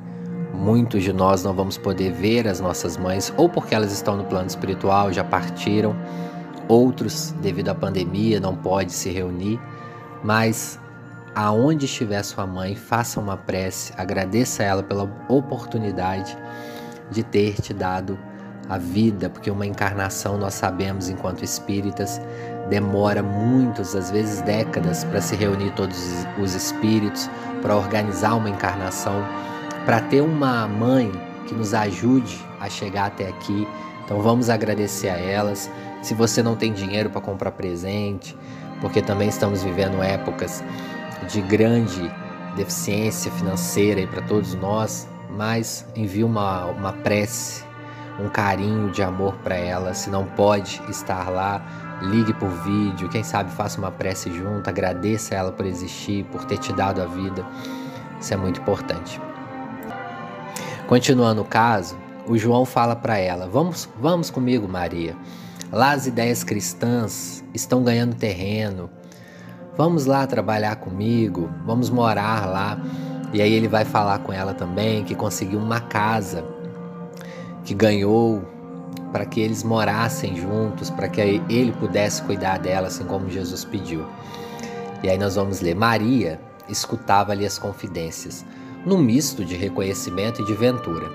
muitos 0.52 1.02
de 1.02 1.12
nós 1.12 1.42
não 1.42 1.54
vamos 1.54 1.76
poder 1.76 2.12
ver 2.12 2.48
as 2.48 2.60
nossas 2.60 2.96
mães, 2.96 3.32
ou 3.36 3.48
porque 3.48 3.74
elas 3.74 3.92
estão 3.92 4.16
no 4.16 4.24
plano 4.24 4.46
espiritual, 4.46 5.12
já 5.12 5.24
partiram, 5.24 5.94
outros, 6.68 7.32
devido 7.40 7.68
à 7.68 7.74
pandemia, 7.74 8.40
não 8.40 8.56
podem 8.56 8.88
se 8.88 9.10
reunir, 9.10 9.60
mas 10.24 10.78
aonde 11.34 11.84
estiver 11.84 12.22
sua 12.22 12.46
mãe, 12.46 12.74
faça 12.74 13.20
uma 13.20 13.36
prece, 13.36 13.92
agradeça 13.96 14.62
a 14.62 14.66
ela 14.66 14.82
pela 14.82 15.10
oportunidade 15.28 16.36
de 17.10 17.22
ter 17.22 17.54
te 17.60 17.74
dado 17.74 18.18
a 18.68 18.78
vida, 18.78 19.30
porque 19.30 19.50
uma 19.50 19.66
encarnação, 19.66 20.38
nós 20.38 20.54
sabemos, 20.54 21.08
enquanto 21.08 21.44
espíritas, 21.44 22.20
demora 22.68 23.22
muitos, 23.22 23.94
às 23.94 24.10
vezes 24.10 24.40
décadas, 24.42 25.04
para 25.04 25.20
se 25.20 25.36
reunir 25.36 25.70
todos 25.72 26.26
os 26.42 26.54
espíritos, 26.54 27.30
para 27.62 27.76
organizar 27.76 28.34
uma 28.34 28.50
encarnação, 28.50 29.24
para 29.86 30.00
ter 30.00 30.20
uma 30.20 30.66
mãe 30.66 31.10
que 31.46 31.54
nos 31.54 31.72
ajude 31.72 32.44
a 32.60 32.68
chegar 32.68 33.06
até 33.06 33.28
aqui. 33.28 33.66
Então 34.04 34.20
vamos 34.20 34.50
agradecer 34.50 35.08
a 35.08 35.16
elas. 35.16 35.70
Se 36.02 36.12
você 36.12 36.42
não 36.42 36.56
tem 36.56 36.72
dinheiro 36.72 37.08
para 37.08 37.20
comprar 37.20 37.52
presente, 37.52 38.36
porque 38.80 39.00
também 39.00 39.28
estamos 39.28 39.62
vivendo 39.62 40.02
épocas 40.02 40.62
de 41.28 41.40
grande 41.40 42.12
deficiência 42.56 43.30
financeira 43.30 44.04
para 44.08 44.22
todos 44.22 44.54
nós, 44.54 45.08
mas 45.30 45.86
envie 45.94 46.24
uma, 46.24 46.66
uma 46.66 46.92
prece, 46.92 47.64
um 48.18 48.28
carinho 48.28 48.90
de 48.90 49.04
amor 49.04 49.34
para 49.36 49.54
ela. 49.54 49.94
Se 49.94 50.10
não 50.10 50.24
pode 50.24 50.82
estar 50.88 51.28
lá, 51.30 51.62
ligue 52.02 52.32
por 52.34 52.48
vídeo, 52.48 53.08
quem 53.08 53.22
sabe 53.22 53.52
faça 53.52 53.78
uma 53.78 53.92
prece 53.92 54.32
junto, 54.32 54.68
agradeça 54.68 55.34
ela 55.36 55.52
por 55.52 55.64
existir, 55.64 56.24
por 56.24 56.44
ter 56.44 56.58
te 56.58 56.72
dado 56.72 57.00
a 57.00 57.06
vida. 57.06 57.46
Isso 58.20 58.34
é 58.34 58.36
muito 58.36 58.60
importante. 58.60 59.20
Continuando 60.86 61.42
o 61.42 61.44
caso, 61.44 61.96
o 62.28 62.38
João 62.38 62.64
fala 62.64 62.94
para 62.94 63.18
ela: 63.18 63.48
"Vamos, 63.48 63.88
vamos 64.00 64.30
comigo, 64.30 64.68
Maria. 64.68 65.16
Lá 65.72 65.92
as 65.92 66.06
ideias 66.06 66.44
cristãs 66.44 67.44
estão 67.52 67.82
ganhando 67.82 68.14
terreno. 68.14 68.88
Vamos 69.76 70.06
lá 70.06 70.26
trabalhar 70.26 70.76
comigo, 70.76 71.50
vamos 71.64 71.90
morar 71.90 72.46
lá. 72.46 72.80
E 73.32 73.42
aí 73.42 73.52
ele 73.52 73.68
vai 73.68 73.84
falar 73.84 74.20
com 74.20 74.32
ela 74.32 74.54
também 74.54 75.04
que 75.04 75.14
conseguiu 75.14 75.58
uma 75.58 75.80
casa 75.80 76.44
que 77.64 77.74
ganhou 77.74 78.42
para 79.12 79.26
que 79.26 79.40
eles 79.40 79.62
morassem 79.64 80.36
juntos, 80.36 80.88
para 80.88 81.08
que 81.08 81.20
ele 81.20 81.72
pudesse 81.72 82.22
cuidar 82.22 82.58
dela, 82.58 82.86
assim 82.86 83.04
como 83.04 83.28
Jesus 83.28 83.64
pediu. 83.64 84.06
E 85.02 85.10
aí 85.10 85.18
nós 85.18 85.34
vamos 85.34 85.60
ler: 85.60 85.74
Maria 85.74 86.40
escutava-lhe 86.68 87.44
as 87.44 87.58
confidências, 87.58 88.44
num 88.86 88.98
misto 88.98 89.44
de 89.44 89.54
reconhecimento 89.54 90.40
e 90.40 90.44
de 90.46 90.54
ventura. 90.54 91.10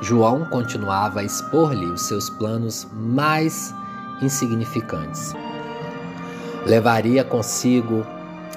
João 0.00 0.46
continuava 0.46 1.20
a 1.20 1.24
expor-lhe 1.24 1.86
os 1.86 2.02
seus 2.02 2.28
planos 2.28 2.88
mais 2.92 3.72
insignificantes 4.20 5.32
levaria 6.66 7.24
consigo, 7.24 8.06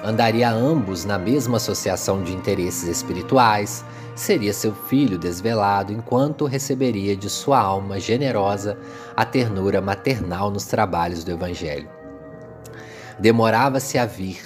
andaria 0.04 0.50
ambos 0.50 1.04
na 1.04 1.18
mesma 1.18 1.56
associação 1.56 2.22
de 2.22 2.32
interesses 2.32 2.88
espirituais, 2.88 3.84
seria 4.14 4.52
seu 4.52 4.72
filho 4.72 5.18
desvelado 5.18 5.92
enquanto 5.92 6.46
receberia 6.46 7.16
de 7.16 7.28
sua 7.28 7.58
alma 7.58 7.98
generosa 7.98 8.78
a 9.14 9.24
ternura 9.24 9.80
maternal 9.80 10.50
nos 10.50 10.66
trabalhos 10.66 11.24
do 11.24 11.32
Evangelho. 11.32 11.88
Demorava-se 13.18 13.98
a 13.98 14.06
vir, 14.06 14.40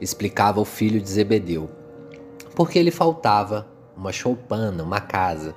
explicava 0.00 0.60
o 0.60 0.64
filho 0.64 1.00
de 1.00 1.08
Zebedeu, 1.08 1.70
porque 2.58 2.82
lhe 2.82 2.90
faltava 2.90 3.68
uma 3.96 4.10
choupana, 4.10 4.82
uma 4.82 5.00
casa, 5.00 5.54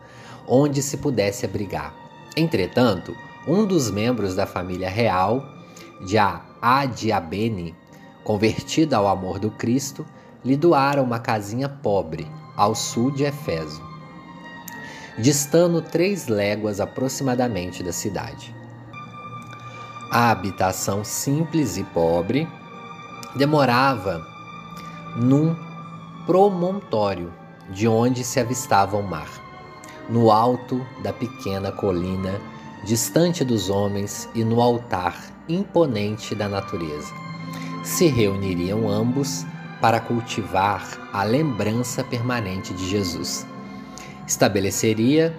onde 0.47 0.83
se 0.83 0.97
pudesse 0.97 1.47
abrigar. 1.47 1.95
Entretanto, 2.37 3.17
um 3.47 3.65
dos 3.65 3.89
membros 3.89 4.35
da 4.35 4.45
família 4.45 4.87
real, 4.87 5.43
de 6.05 6.15
Adiabene, 6.61 7.75
convertida 8.23 8.97
ao 8.97 9.07
amor 9.07 9.39
do 9.39 9.49
Cristo, 9.49 10.05
lhe 10.45 10.55
doara 10.55 11.01
uma 11.01 11.17
casinha 11.17 11.67
pobre 11.67 12.29
ao 12.55 12.75
sul 12.75 13.09
de 13.09 13.23
Efeso, 13.23 13.81
distando 15.17 15.81
três 15.81 16.27
léguas 16.27 16.79
aproximadamente 16.79 17.81
da 17.81 17.91
cidade. 17.91 18.55
A 20.11 20.29
habitação 20.29 21.03
simples 21.03 21.77
e 21.77 21.83
pobre 21.83 22.47
demorava 23.35 24.23
num 25.15 25.70
promontório 26.25 27.33
de 27.69 27.87
onde 27.87 28.23
se 28.23 28.39
avistava 28.39 28.97
o 28.97 29.03
mar, 29.03 29.29
no 30.09 30.31
alto 30.31 30.85
da 31.01 31.11
pequena 31.11 31.71
colina, 31.71 32.39
distante 32.83 33.43
dos 33.43 33.69
homens 33.69 34.29
e 34.35 34.43
no 34.43 34.61
altar 34.61 35.15
imponente 35.47 36.35
da 36.35 36.47
natureza. 36.47 37.13
Se 37.83 38.07
reuniriam 38.07 38.89
ambos 38.89 39.45
para 39.79 39.99
cultivar 39.99 41.09
a 41.11 41.23
lembrança 41.23 42.03
permanente 42.03 42.73
de 42.73 42.87
Jesus. 42.87 43.45
Estabeleceria 44.27 45.35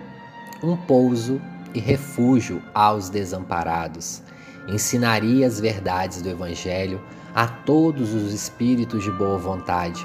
um 0.62 0.76
pouso 0.76 1.40
e 1.74 1.78
refúgio 1.78 2.60
aos 2.74 3.08
desamparados. 3.08 4.22
Ensinaria 4.68 5.46
as 5.46 5.60
verdades 5.60 6.22
do 6.22 6.28
Evangelho 6.28 7.00
a 7.34 7.46
todos 7.46 8.12
os 8.12 8.32
espíritos 8.32 9.02
de 9.02 9.10
boa 9.10 9.38
vontade 9.38 10.04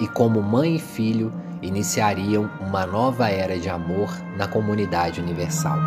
e, 0.00 0.06
como 0.06 0.42
mãe 0.42 0.76
e 0.76 0.78
filho, 0.78 1.32
iniciariam 1.62 2.50
uma 2.60 2.86
nova 2.86 3.28
era 3.28 3.58
de 3.58 3.68
amor 3.68 4.08
na 4.36 4.46
comunidade 4.46 5.20
universal. 5.20 5.78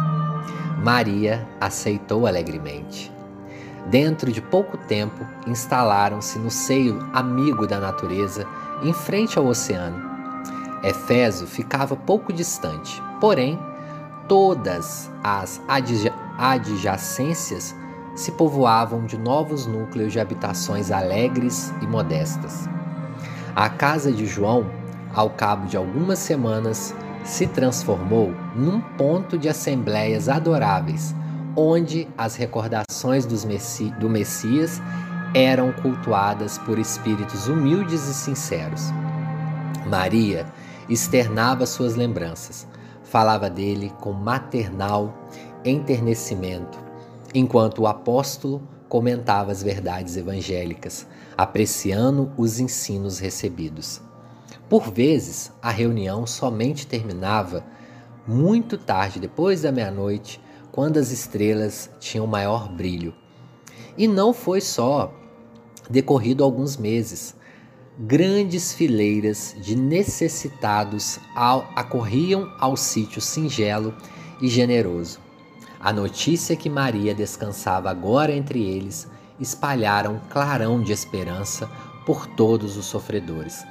Maria 0.83 1.47
aceitou 1.59 2.25
alegremente. 2.25 3.11
Dentro 3.87 4.31
de 4.31 4.41
pouco 4.41 4.77
tempo, 4.77 5.25
instalaram-se 5.47 6.37
no 6.39 6.51
seio 6.51 6.99
amigo 7.13 7.65
da 7.65 7.79
natureza, 7.79 8.45
em 8.83 8.93
frente 8.93 9.37
ao 9.37 9.45
oceano. 9.45 10.11
Éfeso 10.83 11.45
ficava 11.47 11.95
pouco 11.95 12.33
distante, 12.33 13.01
porém, 13.19 13.59
todas 14.27 15.11
as 15.23 15.61
adjacências 16.37 17.75
se 18.15 18.31
povoavam 18.31 19.05
de 19.05 19.17
novos 19.17 19.65
núcleos 19.65 20.11
de 20.11 20.19
habitações 20.19 20.91
alegres 20.91 21.73
e 21.81 21.87
modestas. 21.87 22.67
A 23.55 23.69
casa 23.69 24.13
de 24.13 24.25
João, 24.25 24.65
ao 25.13 25.29
cabo 25.29 25.67
de 25.67 25.75
algumas 25.75 26.19
semanas, 26.19 26.95
se 27.25 27.45
transformou 27.47 28.33
num 28.55 28.79
ponto 28.79 29.37
de 29.37 29.49
assembleias 29.49 30.29
adoráveis, 30.29 31.13
onde 31.55 32.07
as 32.17 32.35
recordações 32.35 33.25
Messi 33.43 33.91
do 33.99 34.09
Messias 34.09 34.81
eram 35.33 35.73
cultuadas 35.73 36.57
por 36.59 36.79
espíritos 36.79 37.49
humildes 37.49 38.07
e 38.07 38.13
sinceros. 38.13 38.89
Maria 39.85 40.45
externava 40.87 41.65
suas 41.65 41.95
lembranças, 41.95 42.65
falava 43.03 43.49
dele 43.49 43.91
com 43.99 44.13
maternal 44.13 45.13
enternecimento, 45.65 46.79
enquanto 47.33 47.79
o 47.79 47.87
apóstolo 47.87 48.61
comentava 48.91 49.53
as 49.53 49.63
verdades 49.63 50.17
evangélicas, 50.17 51.07
apreciando 51.37 52.29
os 52.35 52.59
ensinos 52.59 53.19
recebidos. 53.19 54.01
Por 54.67 54.91
vezes, 54.91 55.49
a 55.61 55.71
reunião 55.71 56.27
somente 56.27 56.85
terminava 56.85 57.63
muito 58.27 58.77
tarde, 58.77 59.17
depois 59.17 59.61
da 59.61 59.71
meia-noite, 59.71 60.41
quando 60.73 60.97
as 60.97 61.09
estrelas 61.09 61.89
tinham 62.01 62.27
maior 62.27 62.67
brilho. 62.67 63.13
E 63.97 64.09
não 64.09 64.33
foi 64.33 64.59
só 64.59 65.13
decorrido 65.89 66.43
alguns 66.43 66.75
meses. 66.75 67.33
Grandes 67.97 68.73
fileiras 68.73 69.55
de 69.61 69.73
necessitados 69.73 71.17
acorriam 71.33 72.53
ao 72.59 72.75
sítio 72.75 73.21
singelo 73.21 73.95
e 74.41 74.49
generoso. 74.49 75.20
A 75.83 75.91
notícia 75.91 76.55
que 76.55 76.69
Maria 76.69 77.15
descansava 77.15 77.89
agora 77.89 78.31
entre 78.31 78.63
eles 78.63 79.09
espalhara 79.39 80.11
um 80.11 80.19
clarão 80.29 80.79
de 80.79 80.91
esperança 80.91 81.67
por 82.05 82.27
todos 82.27 82.77
os 82.77 82.85
sofredores, 82.85 83.65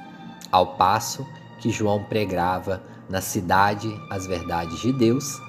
ao 0.51 0.75
passo 0.75 1.25
que 1.61 1.69
João 1.69 2.03
pregava 2.03 2.83
na 3.09 3.21
cidade 3.21 3.89
as 4.09 4.27
verdades 4.27 4.81
de 4.81 4.91
Deus, 4.91 5.39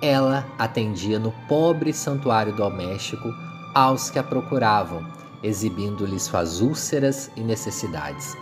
ela 0.00 0.46
atendia 0.58 1.18
no 1.18 1.30
pobre 1.46 1.92
santuário 1.92 2.56
doméstico 2.56 3.28
aos 3.74 4.08
que 4.08 4.18
a 4.18 4.22
procuravam, 4.22 5.06
exibindo-lhe 5.42 6.18
suas 6.18 6.62
úlceras 6.62 7.30
e 7.36 7.42
necessidades. 7.42 8.34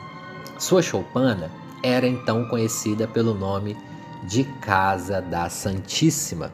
Sua 0.57 0.83
choupana 0.83 1.51
era 1.83 2.07
então 2.07 2.47
conhecida 2.47 3.09
pelo 3.09 3.35
nome 3.35 3.77
de 4.29 4.45
Casa 4.61 5.21
da 5.21 5.49
Santíssima 5.49 6.53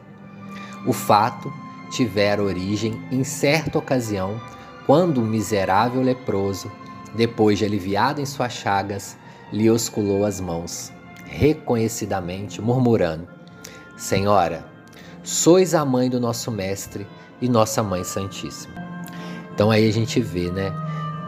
o 0.85 0.93
fato 0.93 1.51
tivera 1.89 2.43
origem 2.43 3.01
em 3.11 3.23
certa 3.23 3.77
ocasião, 3.77 4.41
quando 4.85 5.21
um 5.21 5.25
miserável 5.25 6.01
leproso, 6.01 6.71
depois 7.13 7.59
de 7.59 7.65
aliviado 7.65 8.19
em 8.19 8.25
suas 8.25 8.53
chagas, 8.53 9.17
lhe 9.51 9.69
osculou 9.69 10.25
as 10.25 10.41
mãos, 10.41 10.91
reconhecidamente 11.25 12.61
murmurando: 12.61 13.27
Senhora, 13.95 14.65
sois 15.21 15.73
a 15.73 15.85
mãe 15.85 16.09
do 16.09 16.19
nosso 16.19 16.51
Mestre 16.51 17.07
e 17.39 17.47
nossa 17.47 17.83
Mãe 17.83 18.03
Santíssima. 18.03 18.73
Então 19.53 19.69
aí 19.69 19.87
a 19.87 19.93
gente 19.93 20.19
vê, 20.19 20.49
né, 20.49 20.73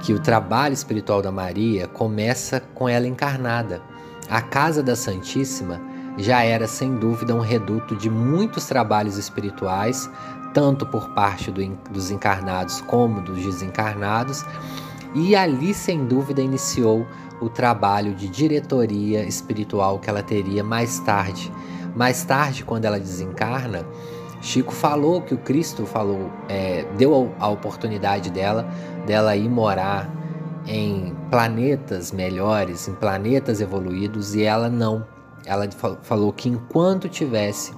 que 0.02 0.14
o 0.14 0.20
trabalho 0.20 0.74
espiritual 0.74 1.22
da 1.22 1.32
Maria 1.32 1.88
começa 1.88 2.60
com 2.60 2.90
ela 2.90 3.08
encarnada. 3.08 3.82
A 4.28 4.42
casa 4.42 4.82
da 4.82 4.96
Santíssima 4.96 5.80
já 6.18 6.44
era 6.44 6.68
sem 6.68 6.96
dúvida 6.96 7.36
um 7.36 7.40
reduto 7.40 7.96
de 7.96 8.10
muitos 8.10 8.66
trabalhos 8.66 9.18
espirituais, 9.18 10.10
tanto 10.54 10.86
por 10.86 11.10
parte 11.10 11.52
do, 11.52 11.62
dos 11.92 12.12
encarnados 12.12 12.82
como 12.82 13.22
dos 13.22 13.44
desencarnados, 13.44 14.46
e 15.14 15.36
ali 15.36 15.74
sem 15.74 16.06
dúvida 16.06 16.42
iniciou 16.42 17.06
o 17.42 17.50
trabalho 17.50 18.14
de 18.14 18.28
diretoria 18.28 19.24
espiritual 19.26 20.00
que 20.00 20.10
ela 20.10 20.24
teria 20.24 20.64
mais 20.64 21.00
tarde. 21.00 21.52
Mais 21.96 22.24
tarde, 22.24 22.64
quando 22.64 22.86
ela 22.86 23.00
desencarna, 23.00 23.86
Chico 24.42 24.74
falou 24.74 25.22
que 25.22 25.34
o 25.34 25.38
Cristo 25.38 25.86
falou, 25.86 26.30
é, 26.48 26.86
deu 26.98 27.34
a 27.40 27.48
oportunidade 27.50 28.30
dela, 28.30 28.68
dela 29.06 29.36
ir 29.36 29.50
morar 29.50 30.10
em 30.68 31.16
planetas 31.30 32.12
melhores, 32.12 32.88
em 32.88 32.94
planetas 32.94 33.62
evoluídos, 33.62 34.36
e 34.36 34.44
ela 34.44 34.70
não 34.70 35.06
ela 35.46 35.68
falou 36.02 36.32
que 36.34 36.50
enquanto 36.50 37.08
tivesse 37.08 37.74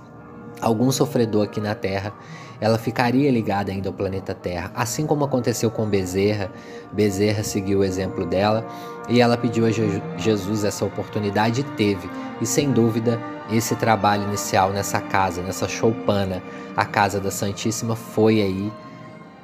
algum 0.61 0.91
sofredor 0.91 1.43
aqui 1.43 1.59
na 1.59 1.75
Terra, 1.75 2.13
ela 2.59 2.77
ficaria 2.77 3.29
ligada 3.29 3.71
ainda 3.71 3.89
ao 3.89 3.93
planeta 3.93 4.33
Terra, 4.33 4.71
assim 4.75 5.05
como 5.05 5.25
aconteceu 5.25 5.69
com 5.69 5.85
Bezerra. 5.85 6.51
Bezerra 6.91 7.43
seguiu 7.43 7.79
o 7.79 7.83
exemplo 7.83 8.25
dela 8.25 8.65
e 9.07 9.21
ela 9.21 9.37
pediu 9.37 9.65
a 9.65 9.69
Jesus 10.17 10.63
essa 10.63 10.83
oportunidade 10.83 11.61
e 11.61 11.63
teve. 11.63 12.09
E 12.41 12.45
sem 12.45 12.71
dúvida, 12.71 13.19
esse 13.51 13.75
trabalho 13.75 14.23
inicial 14.23 14.71
nessa 14.71 14.99
casa, 14.99 15.41
nessa 15.41 15.67
choupana, 15.67 16.41
a 16.75 16.85
casa 16.85 17.19
da 17.19 17.29
Santíssima, 17.29 17.95
foi 17.95 18.41
aí 18.41 18.71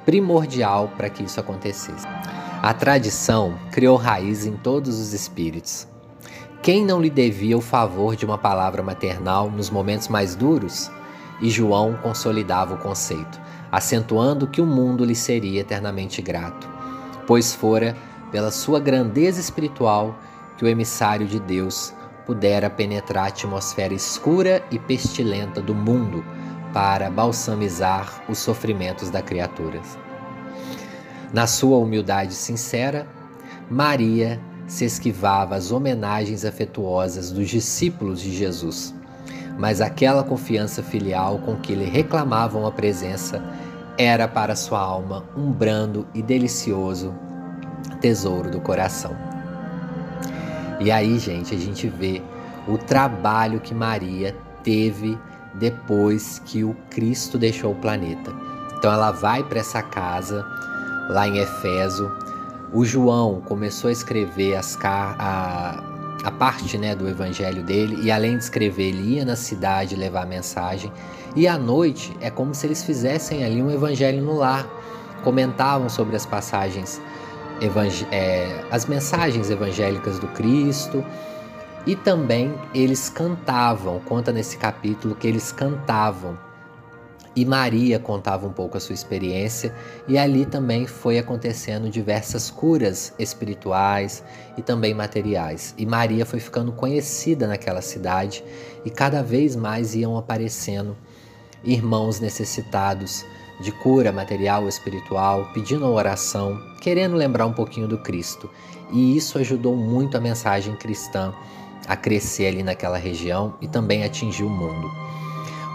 primordial 0.04 0.90
para 0.96 1.08
que 1.08 1.22
isso 1.22 1.38
acontecesse. 1.38 2.06
A 2.62 2.74
tradição 2.74 3.54
criou 3.70 3.96
raiz 3.96 4.44
em 4.44 4.56
todos 4.56 4.98
os 4.98 5.12
espíritos. 5.12 5.93
Quem 6.64 6.82
não 6.82 6.98
lhe 6.98 7.10
devia 7.10 7.58
o 7.58 7.60
favor 7.60 8.16
de 8.16 8.24
uma 8.24 8.38
palavra 8.38 8.82
maternal 8.82 9.50
nos 9.50 9.68
momentos 9.68 10.08
mais 10.08 10.34
duros? 10.34 10.90
E 11.38 11.50
João 11.50 11.92
consolidava 12.02 12.72
o 12.72 12.78
conceito, 12.78 13.38
acentuando 13.70 14.46
que 14.46 14.62
o 14.62 14.66
mundo 14.66 15.04
lhe 15.04 15.14
seria 15.14 15.60
eternamente 15.60 16.22
grato, 16.22 16.66
pois 17.26 17.54
fora 17.54 17.94
pela 18.32 18.50
sua 18.50 18.80
grandeza 18.80 19.38
espiritual 19.38 20.18
que 20.56 20.64
o 20.64 20.68
emissário 20.68 21.26
de 21.26 21.38
Deus 21.38 21.92
pudera 22.24 22.70
penetrar 22.70 23.24
a 23.24 23.28
atmosfera 23.28 23.92
escura 23.92 24.64
e 24.70 24.78
pestilenta 24.78 25.60
do 25.60 25.74
mundo 25.74 26.24
para 26.72 27.10
balsamizar 27.10 28.24
os 28.26 28.38
sofrimentos 28.38 29.10
das 29.10 29.22
criaturas. 29.22 29.98
Na 31.30 31.46
sua 31.46 31.76
humildade 31.76 32.32
sincera, 32.32 33.06
Maria 33.68 34.40
se 34.66 34.84
esquivava 34.84 35.56
as 35.56 35.70
homenagens 35.70 36.44
afetuosas 36.44 37.30
dos 37.30 37.48
discípulos 37.48 38.20
de 38.20 38.32
Jesus, 38.32 38.94
mas 39.58 39.80
aquela 39.80 40.22
confiança 40.22 40.82
filial 40.82 41.38
com 41.38 41.56
que 41.56 41.74
lhe 41.74 41.84
reclamavam 41.84 42.66
a 42.66 42.72
presença 42.72 43.42
era 43.96 44.26
para 44.26 44.56
sua 44.56 44.80
alma 44.80 45.24
um 45.36 45.52
brando 45.52 46.06
e 46.14 46.22
delicioso 46.22 47.14
tesouro 48.00 48.50
do 48.50 48.60
coração. 48.60 49.16
E 50.80 50.90
aí, 50.90 51.18
gente, 51.18 51.54
a 51.54 51.58
gente 51.58 51.88
vê 51.88 52.20
o 52.66 52.76
trabalho 52.76 53.60
que 53.60 53.74
Maria 53.74 54.34
teve 54.62 55.16
depois 55.54 56.40
que 56.44 56.64
o 56.64 56.74
Cristo 56.90 57.38
deixou 57.38 57.72
o 57.72 57.76
planeta. 57.76 58.32
Então 58.76 58.92
ela 58.92 59.12
vai 59.12 59.42
para 59.44 59.60
essa 59.60 59.82
casa 59.82 60.44
lá 61.08 61.28
em 61.28 61.38
Efeso, 61.38 62.10
o 62.74 62.84
João 62.84 63.40
começou 63.40 63.88
a 63.88 63.92
escrever 63.92 64.56
as 64.56 64.76
a, 64.82 65.80
a 66.24 66.30
parte 66.32 66.76
né, 66.76 66.92
do 66.92 67.08
evangelho 67.08 67.62
dele, 67.62 68.00
e 68.02 68.10
além 68.10 68.36
de 68.36 68.42
escrever, 68.42 68.88
ele 68.88 69.14
ia 69.14 69.24
na 69.24 69.36
cidade 69.36 69.94
levar 69.94 70.24
a 70.24 70.26
mensagem. 70.26 70.92
E 71.36 71.46
à 71.46 71.56
noite 71.56 72.14
é 72.20 72.30
como 72.30 72.52
se 72.52 72.66
eles 72.66 72.82
fizessem 72.82 73.44
ali 73.44 73.62
um 73.62 73.70
evangelho 73.70 74.20
no 74.20 74.34
lar, 74.34 74.68
comentavam 75.22 75.88
sobre 75.88 76.16
as 76.16 76.26
passagens, 76.26 77.00
é, 78.10 78.64
as 78.72 78.86
mensagens 78.86 79.50
evangélicas 79.50 80.18
do 80.18 80.26
Cristo. 80.28 81.04
E 81.86 81.94
também 81.94 82.54
eles 82.74 83.08
cantavam, 83.08 84.00
conta 84.00 84.32
nesse 84.32 84.56
capítulo 84.56 85.14
que 85.14 85.28
eles 85.28 85.52
cantavam 85.52 86.36
e 87.36 87.44
Maria 87.44 87.98
contava 87.98 88.46
um 88.46 88.52
pouco 88.52 88.76
a 88.76 88.80
sua 88.80 88.94
experiência, 88.94 89.74
e 90.06 90.16
ali 90.16 90.46
também 90.46 90.86
foi 90.86 91.18
acontecendo 91.18 91.90
diversas 91.90 92.50
curas 92.50 93.12
espirituais 93.18 94.22
e 94.56 94.62
também 94.62 94.94
materiais. 94.94 95.74
E 95.76 95.84
Maria 95.84 96.24
foi 96.24 96.38
ficando 96.38 96.72
conhecida 96.72 97.46
naquela 97.46 97.82
cidade, 97.82 98.44
e 98.84 98.90
cada 98.90 99.22
vez 99.22 99.56
mais 99.56 99.94
iam 99.94 100.16
aparecendo 100.16 100.96
irmãos 101.64 102.20
necessitados 102.20 103.24
de 103.60 103.72
cura 103.72 104.12
material 104.12 104.62
ou 104.62 104.68
espiritual, 104.68 105.50
pedindo 105.52 105.86
oração, 105.86 106.60
querendo 106.80 107.16
lembrar 107.16 107.46
um 107.46 107.52
pouquinho 107.52 107.88
do 107.88 107.98
Cristo. 107.98 108.50
E 108.92 109.16
isso 109.16 109.38
ajudou 109.38 109.76
muito 109.76 110.16
a 110.16 110.20
mensagem 110.20 110.74
cristã 110.76 111.32
a 111.86 111.96
crescer 111.96 112.46
ali 112.46 112.62
naquela 112.62 112.98
região 112.98 113.54
e 113.60 113.68
também 113.68 114.04
atingir 114.04 114.44
o 114.44 114.50
mundo. 114.50 114.90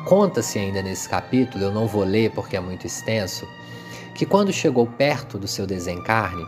Conta-se 0.09 0.57
ainda 0.57 0.81
nesse 0.81 1.07
capítulo, 1.07 1.65
eu 1.65 1.71
não 1.71 1.85
vou 1.85 2.03
ler 2.03 2.31
porque 2.31 2.57
é 2.57 2.59
muito 2.59 2.87
extenso, 2.87 3.47
que 4.15 4.25
quando 4.25 4.51
chegou 4.51 4.87
perto 4.87 5.37
do 5.37 5.47
seu 5.47 5.67
desencarne, 5.67 6.43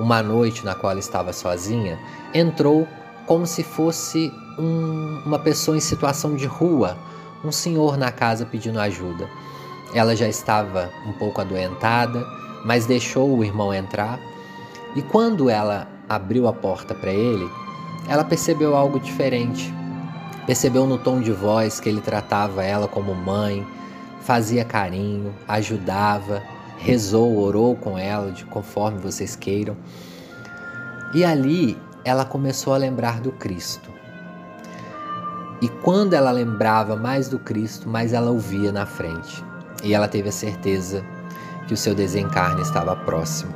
uma 0.00 0.22
noite 0.22 0.64
na 0.64 0.74
qual 0.74 0.96
estava 0.96 1.30
sozinha, 1.30 1.98
entrou 2.32 2.88
como 3.26 3.46
se 3.46 3.62
fosse 3.62 4.32
um, 4.58 5.20
uma 5.26 5.38
pessoa 5.38 5.76
em 5.76 5.80
situação 5.80 6.34
de 6.34 6.46
rua, 6.46 6.96
um 7.44 7.52
senhor 7.52 7.98
na 7.98 8.10
casa 8.10 8.46
pedindo 8.46 8.80
ajuda. 8.80 9.28
Ela 9.94 10.16
já 10.16 10.26
estava 10.26 10.90
um 11.06 11.12
pouco 11.12 11.42
adoentada, 11.42 12.26
mas 12.64 12.86
deixou 12.86 13.36
o 13.36 13.44
irmão 13.44 13.74
entrar. 13.74 14.18
E 14.96 15.02
quando 15.02 15.50
ela 15.50 15.86
abriu 16.08 16.48
a 16.48 16.54
porta 16.54 16.94
para 16.94 17.12
ele, 17.12 17.46
ela 18.08 18.24
percebeu 18.24 18.74
algo 18.74 18.98
diferente. 18.98 19.83
Percebeu 20.46 20.86
no 20.86 20.98
tom 20.98 21.20
de 21.20 21.32
voz 21.32 21.80
que 21.80 21.88
ele 21.88 22.02
tratava 22.02 22.62
ela 22.62 22.86
como 22.86 23.14
mãe, 23.14 23.66
fazia 24.20 24.64
carinho, 24.64 25.34
ajudava, 25.48 26.42
rezou, 26.76 27.38
orou 27.38 27.74
com 27.74 27.96
ela, 27.96 28.30
de 28.30 28.44
conforme 28.44 28.98
vocês 28.98 29.34
queiram. 29.34 29.74
E 31.14 31.24
ali 31.24 31.78
ela 32.04 32.26
começou 32.26 32.74
a 32.74 32.76
lembrar 32.76 33.20
do 33.20 33.32
Cristo. 33.32 33.90
E 35.62 35.68
quando 35.68 36.12
ela 36.12 36.30
lembrava 36.30 36.94
mais 36.94 37.28
do 37.28 37.38
Cristo, 37.38 37.88
mais 37.88 38.12
ela 38.12 38.30
o 38.30 38.38
via 38.38 38.70
na 38.70 38.84
frente. 38.84 39.42
E 39.82 39.94
ela 39.94 40.08
teve 40.08 40.28
a 40.28 40.32
certeza 40.32 41.02
que 41.66 41.72
o 41.72 41.76
seu 41.76 41.94
desencarne 41.94 42.60
estava 42.60 42.94
próximo. 42.94 43.54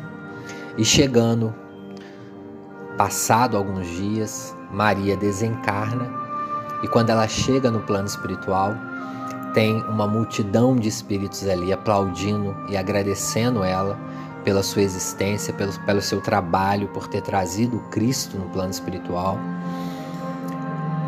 E 0.79 0.85
chegando, 0.85 1.55
passado 2.97 3.59
alguns 3.59 3.87
dias, 3.89 4.57
Maria 4.73 5.17
desencarna 5.17 6.28
e 6.83 6.89
quando 6.89 7.11
ela 7.11 7.27
chega 7.27 7.71
no 7.71 7.81
plano 7.81 8.07
espiritual, 8.07 8.75
tem 9.53 9.83
uma 9.83 10.07
multidão 10.07 10.77
de 10.77 10.89
espíritos 10.89 11.47
ali 11.49 11.73
aplaudindo 11.73 12.55
e 12.69 12.77
agradecendo 12.77 13.65
ela 13.65 13.99
pela 14.45 14.63
sua 14.63 14.83
existência, 14.83 15.53
pelo, 15.53 15.73
pelo 15.81 16.01
seu 16.01 16.21
trabalho, 16.21 16.89
por 16.89 17.09
ter 17.09 17.23
trazido 17.23 17.79
Cristo 17.91 18.39
no 18.39 18.49
plano 18.51 18.71
espiritual, 18.71 19.39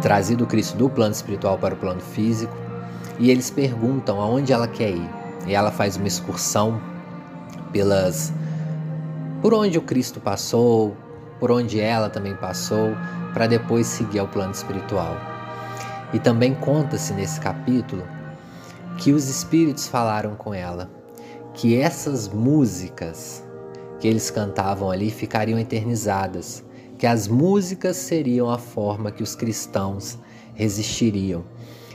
trazido 0.02 0.46
Cristo 0.46 0.76
do 0.76 0.90
plano 0.90 1.12
espiritual 1.12 1.59
para 1.59 1.74
o 1.74 1.76
plano 1.76 2.00
físico. 2.00 2.52
E 3.18 3.30
eles 3.30 3.50
perguntam 3.50 4.20
aonde 4.20 4.52
ela 4.52 4.66
quer 4.66 4.90
ir. 4.90 5.11
E 5.46 5.54
ela 5.54 5.70
faz 5.70 5.96
uma 5.96 6.09
excursão 6.09 6.80
pelas 7.72 8.33
por 9.40 9.54
onde 9.54 9.78
o 9.78 9.83
Cristo 9.83 10.20
passou, 10.20 10.96
por 11.38 11.50
onde 11.50 11.80
ela 11.80 12.11
também 12.11 12.35
passou, 12.35 12.94
para 13.33 13.46
depois 13.46 13.87
seguir 13.87 14.18
ao 14.18 14.28
plano 14.28 14.52
espiritual. 14.52 15.29
E 16.12 16.18
também 16.18 16.55
conta-se 16.55 17.12
nesse 17.12 17.40
capítulo 17.40 18.03
que 18.99 19.12
os 19.12 19.29
espíritos 19.29 19.87
falaram 19.87 20.35
com 20.35 20.53
ela 20.53 20.90
que 21.55 21.77
essas 21.77 22.29
músicas 22.29 23.44
que 23.99 24.09
eles 24.09 24.31
cantavam 24.31 24.90
ali 24.90 25.11
ficariam 25.11 25.59
eternizadas, 25.59 26.64
que 26.99 27.07
as 27.07 27.29
músicas 27.29 27.96
seriam 27.96 28.51
a 28.51 28.59
forma 28.59 29.11
que 29.11 29.23
os 29.23 29.35
cristãos 29.35 30.18
resistiriam. 30.55 31.44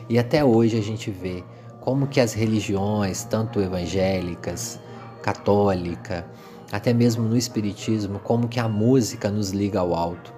E 0.07 0.19
até 0.19 0.43
hoje 0.43 0.77
a 0.77 0.81
gente 0.81 1.09
vê 1.09 1.43
como 1.81 2.07
que 2.07 2.19
as 2.19 2.33
religiões, 2.33 3.23
tanto 3.23 3.59
evangélicas, 3.59 4.79
católica, 5.23 6.27
até 6.71 6.93
mesmo 6.93 7.23
no 7.23 7.37
espiritismo, 7.37 8.19
como 8.19 8.47
que 8.47 8.59
a 8.59 8.67
música 8.67 9.29
nos 9.29 9.49
liga 9.49 9.79
ao 9.79 9.95
alto. 9.95 10.34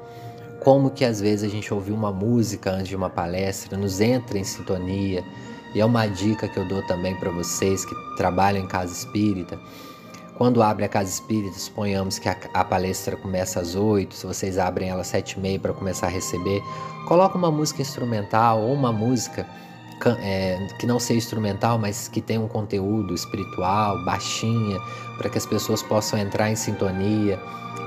Como 0.68 0.90
que 0.90 1.06
às 1.06 1.22
vezes 1.22 1.46
a 1.46 1.48
gente 1.48 1.74
ouve 1.74 1.94
uma 1.94 2.12
música 2.12 2.72
antes 2.72 2.90
de 2.90 2.96
uma 2.98 3.10
palestra, 3.10 3.78
nos 3.78 4.02
entra 4.02 4.38
em 4.38 4.44
sintonia, 4.44 5.24
e 5.74 5.80
é 5.80 5.86
uma 5.86 6.06
dica 6.08 6.46
que 6.46 6.60
eu 6.60 6.68
dou 6.68 6.86
também 6.86 7.16
para 7.16 7.32
vocês 7.32 7.86
que 7.86 7.96
trabalham 8.18 8.66
em 8.66 8.68
casa 8.68 8.92
espírita. 8.92 9.58
Quando 10.38 10.62
abre 10.62 10.84
a 10.84 10.90
casa 10.90 11.10
espírita, 11.10 11.58
suponhamos 11.58 12.20
que 12.20 12.28
a, 12.28 12.36
a 12.54 12.66
palestra 12.66 13.16
começa 13.16 13.62
às 13.62 13.76
8, 13.76 14.14
se 14.14 14.28
vocês 14.28 14.58
abrem 14.58 14.90
ela 14.90 15.00
às 15.04 15.08
7 15.08 15.38
e 15.38 15.40
meia 15.40 15.58
para 15.58 15.72
começar 15.72 16.08
a 16.08 16.10
receber, 16.10 16.62
coloca 17.08 17.38
uma 17.38 17.50
música 17.50 17.82
instrumental 17.82 18.62
ou 18.62 18.74
uma 18.74 18.92
música 18.92 19.48
é, 20.20 20.68
que 20.78 20.86
não 20.86 21.00
seja 21.00 21.20
instrumental, 21.20 21.80
mas 21.80 22.10
que 22.10 22.20
tenha 22.20 22.42
um 22.42 22.48
conteúdo 22.50 23.16
espiritual, 23.16 24.04
baixinha, 24.04 24.78
para 25.18 25.30
que 25.30 25.38
as 25.38 25.46
pessoas 25.46 25.82
possam 25.82 26.20
entrar 26.20 26.52
em 26.52 26.58
sintonia. 26.58 27.40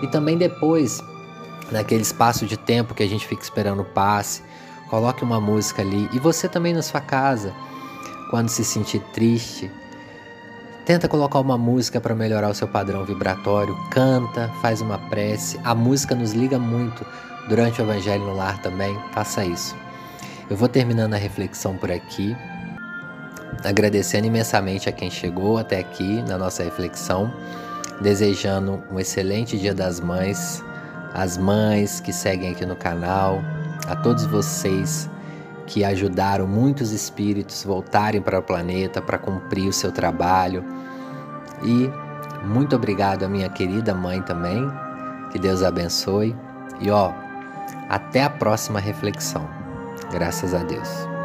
E 0.02 0.06
também 0.06 0.38
depois, 0.38 1.02
naquele 1.70 2.02
espaço 2.02 2.46
de 2.46 2.56
tempo 2.56 2.94
que 2.94 3.02
a 3.02 3.08
gente 3.08 3.26
fica 3.26 3.42
esperando 3.42 3.82
o 3.82 3.84
passe, 3.84 4.42
coloque 4.88 5.22
uma 5.22 5.40
música 5.40 5.82
ali. 5.82 6.08
E 6.12 6.18
você 6.18 6.48
também 6.48 6.72
na 6.72 6.82
sua 6.82 7.00
casa 7.00 7.52
quando 8.30 8.48
se 8.48 8.64
sentir 8.64 9.00
triste, 9.12 9.68
tenta 10.86 11.08
colocar 11.08 11.40
uma 11.40 11.58
música 11.58 12.00
para 12.00 12.14
melhorar 12.14 12.48
o 12.48 12.54
seu 12.54 12.68
padrão 12.68 13.04
vibratório, 13.04 13.76
canta, 13.90 14.48
faz 14.62 14.80
uma 14.80 14.98
prece. 14.98 15.58
A 15.64 15.74
música 15.74 16.14
nos 16.14 16.32
liga 16.32 16.56
muito 16.56 17.04
durante 17.48 17.80
o 17.80 17.84
Evangelho 17.84 18.24
no 18.24 18.34
Lar 18.34 18.62
também, 18.62 18.96
faça 19.12 19.44
isso. 19.44 19.76
Eu 20.48 20.56
vou 20.56 20.68
terminando 20.68 21.14
a 21.14 21.16
reflexão 21.16 21.76
por 21.76 21.90
aqui, 21.90 22.36
agradecendo 23.64 24.28
imensamente 24.28 24.88
a 24.88 24.92
quem 24.92 25.10
chegou 25.10 25.58
até 25.58 25.80
aqui 25.80 26.22
na 26.22 26.38
nossa 26.38 26.62
reflexão, 26.62 27.32
desejando 28.00 28.82
um 28.90 29.00
excelente 29.00 29.58
Dia 29.58 29.74
das 29.74 29.98
Mães, 29.98 30.62
as 31.14 31.36
mães 31.36 32.00
que 32.00 32.12
seguem 32.12 32.52
aqui 32.52 32.64
no 32.64 32.76
canal, 32.76 33.42
a 33.86 33.96
todos 33.96 34.26
vocês 34.26 35.08
que 35.66 35.84
ajudaram 35.84 36.48
muitos 36.48 36.90
espíritos 36.90 37.62
voltarem 37.62 38.20
para 38.20 38.40
o 38.40 38.42
planeta 38.42 39.00
para 39.00 39.18
cumprir 39.18 39.68
o 39.68 39.72
seu 39.72 39.92
trabalho. 39.92 40.64
E 41.62 41.88
muito 42.44 42.74
obrigado 42.74 43.22
à 43.22 43.28
minha 43.28 43.48
querida 43.48 43.94
mãe 43.94 44.20
também. 44.22 44.68
Que 45.30 45.38
Deus 45.38 45.62
abençoe. 45.62 46.34
E 46.80 46.90
ó, 46.90 47.12
até 47.88 48.24
a 48.24 48.30
próxima 48.30 48.80
reflexão. 48.80 49.48
Graças 50.10 50.54
a 50.54 50.64
Deus. 50.64 51.19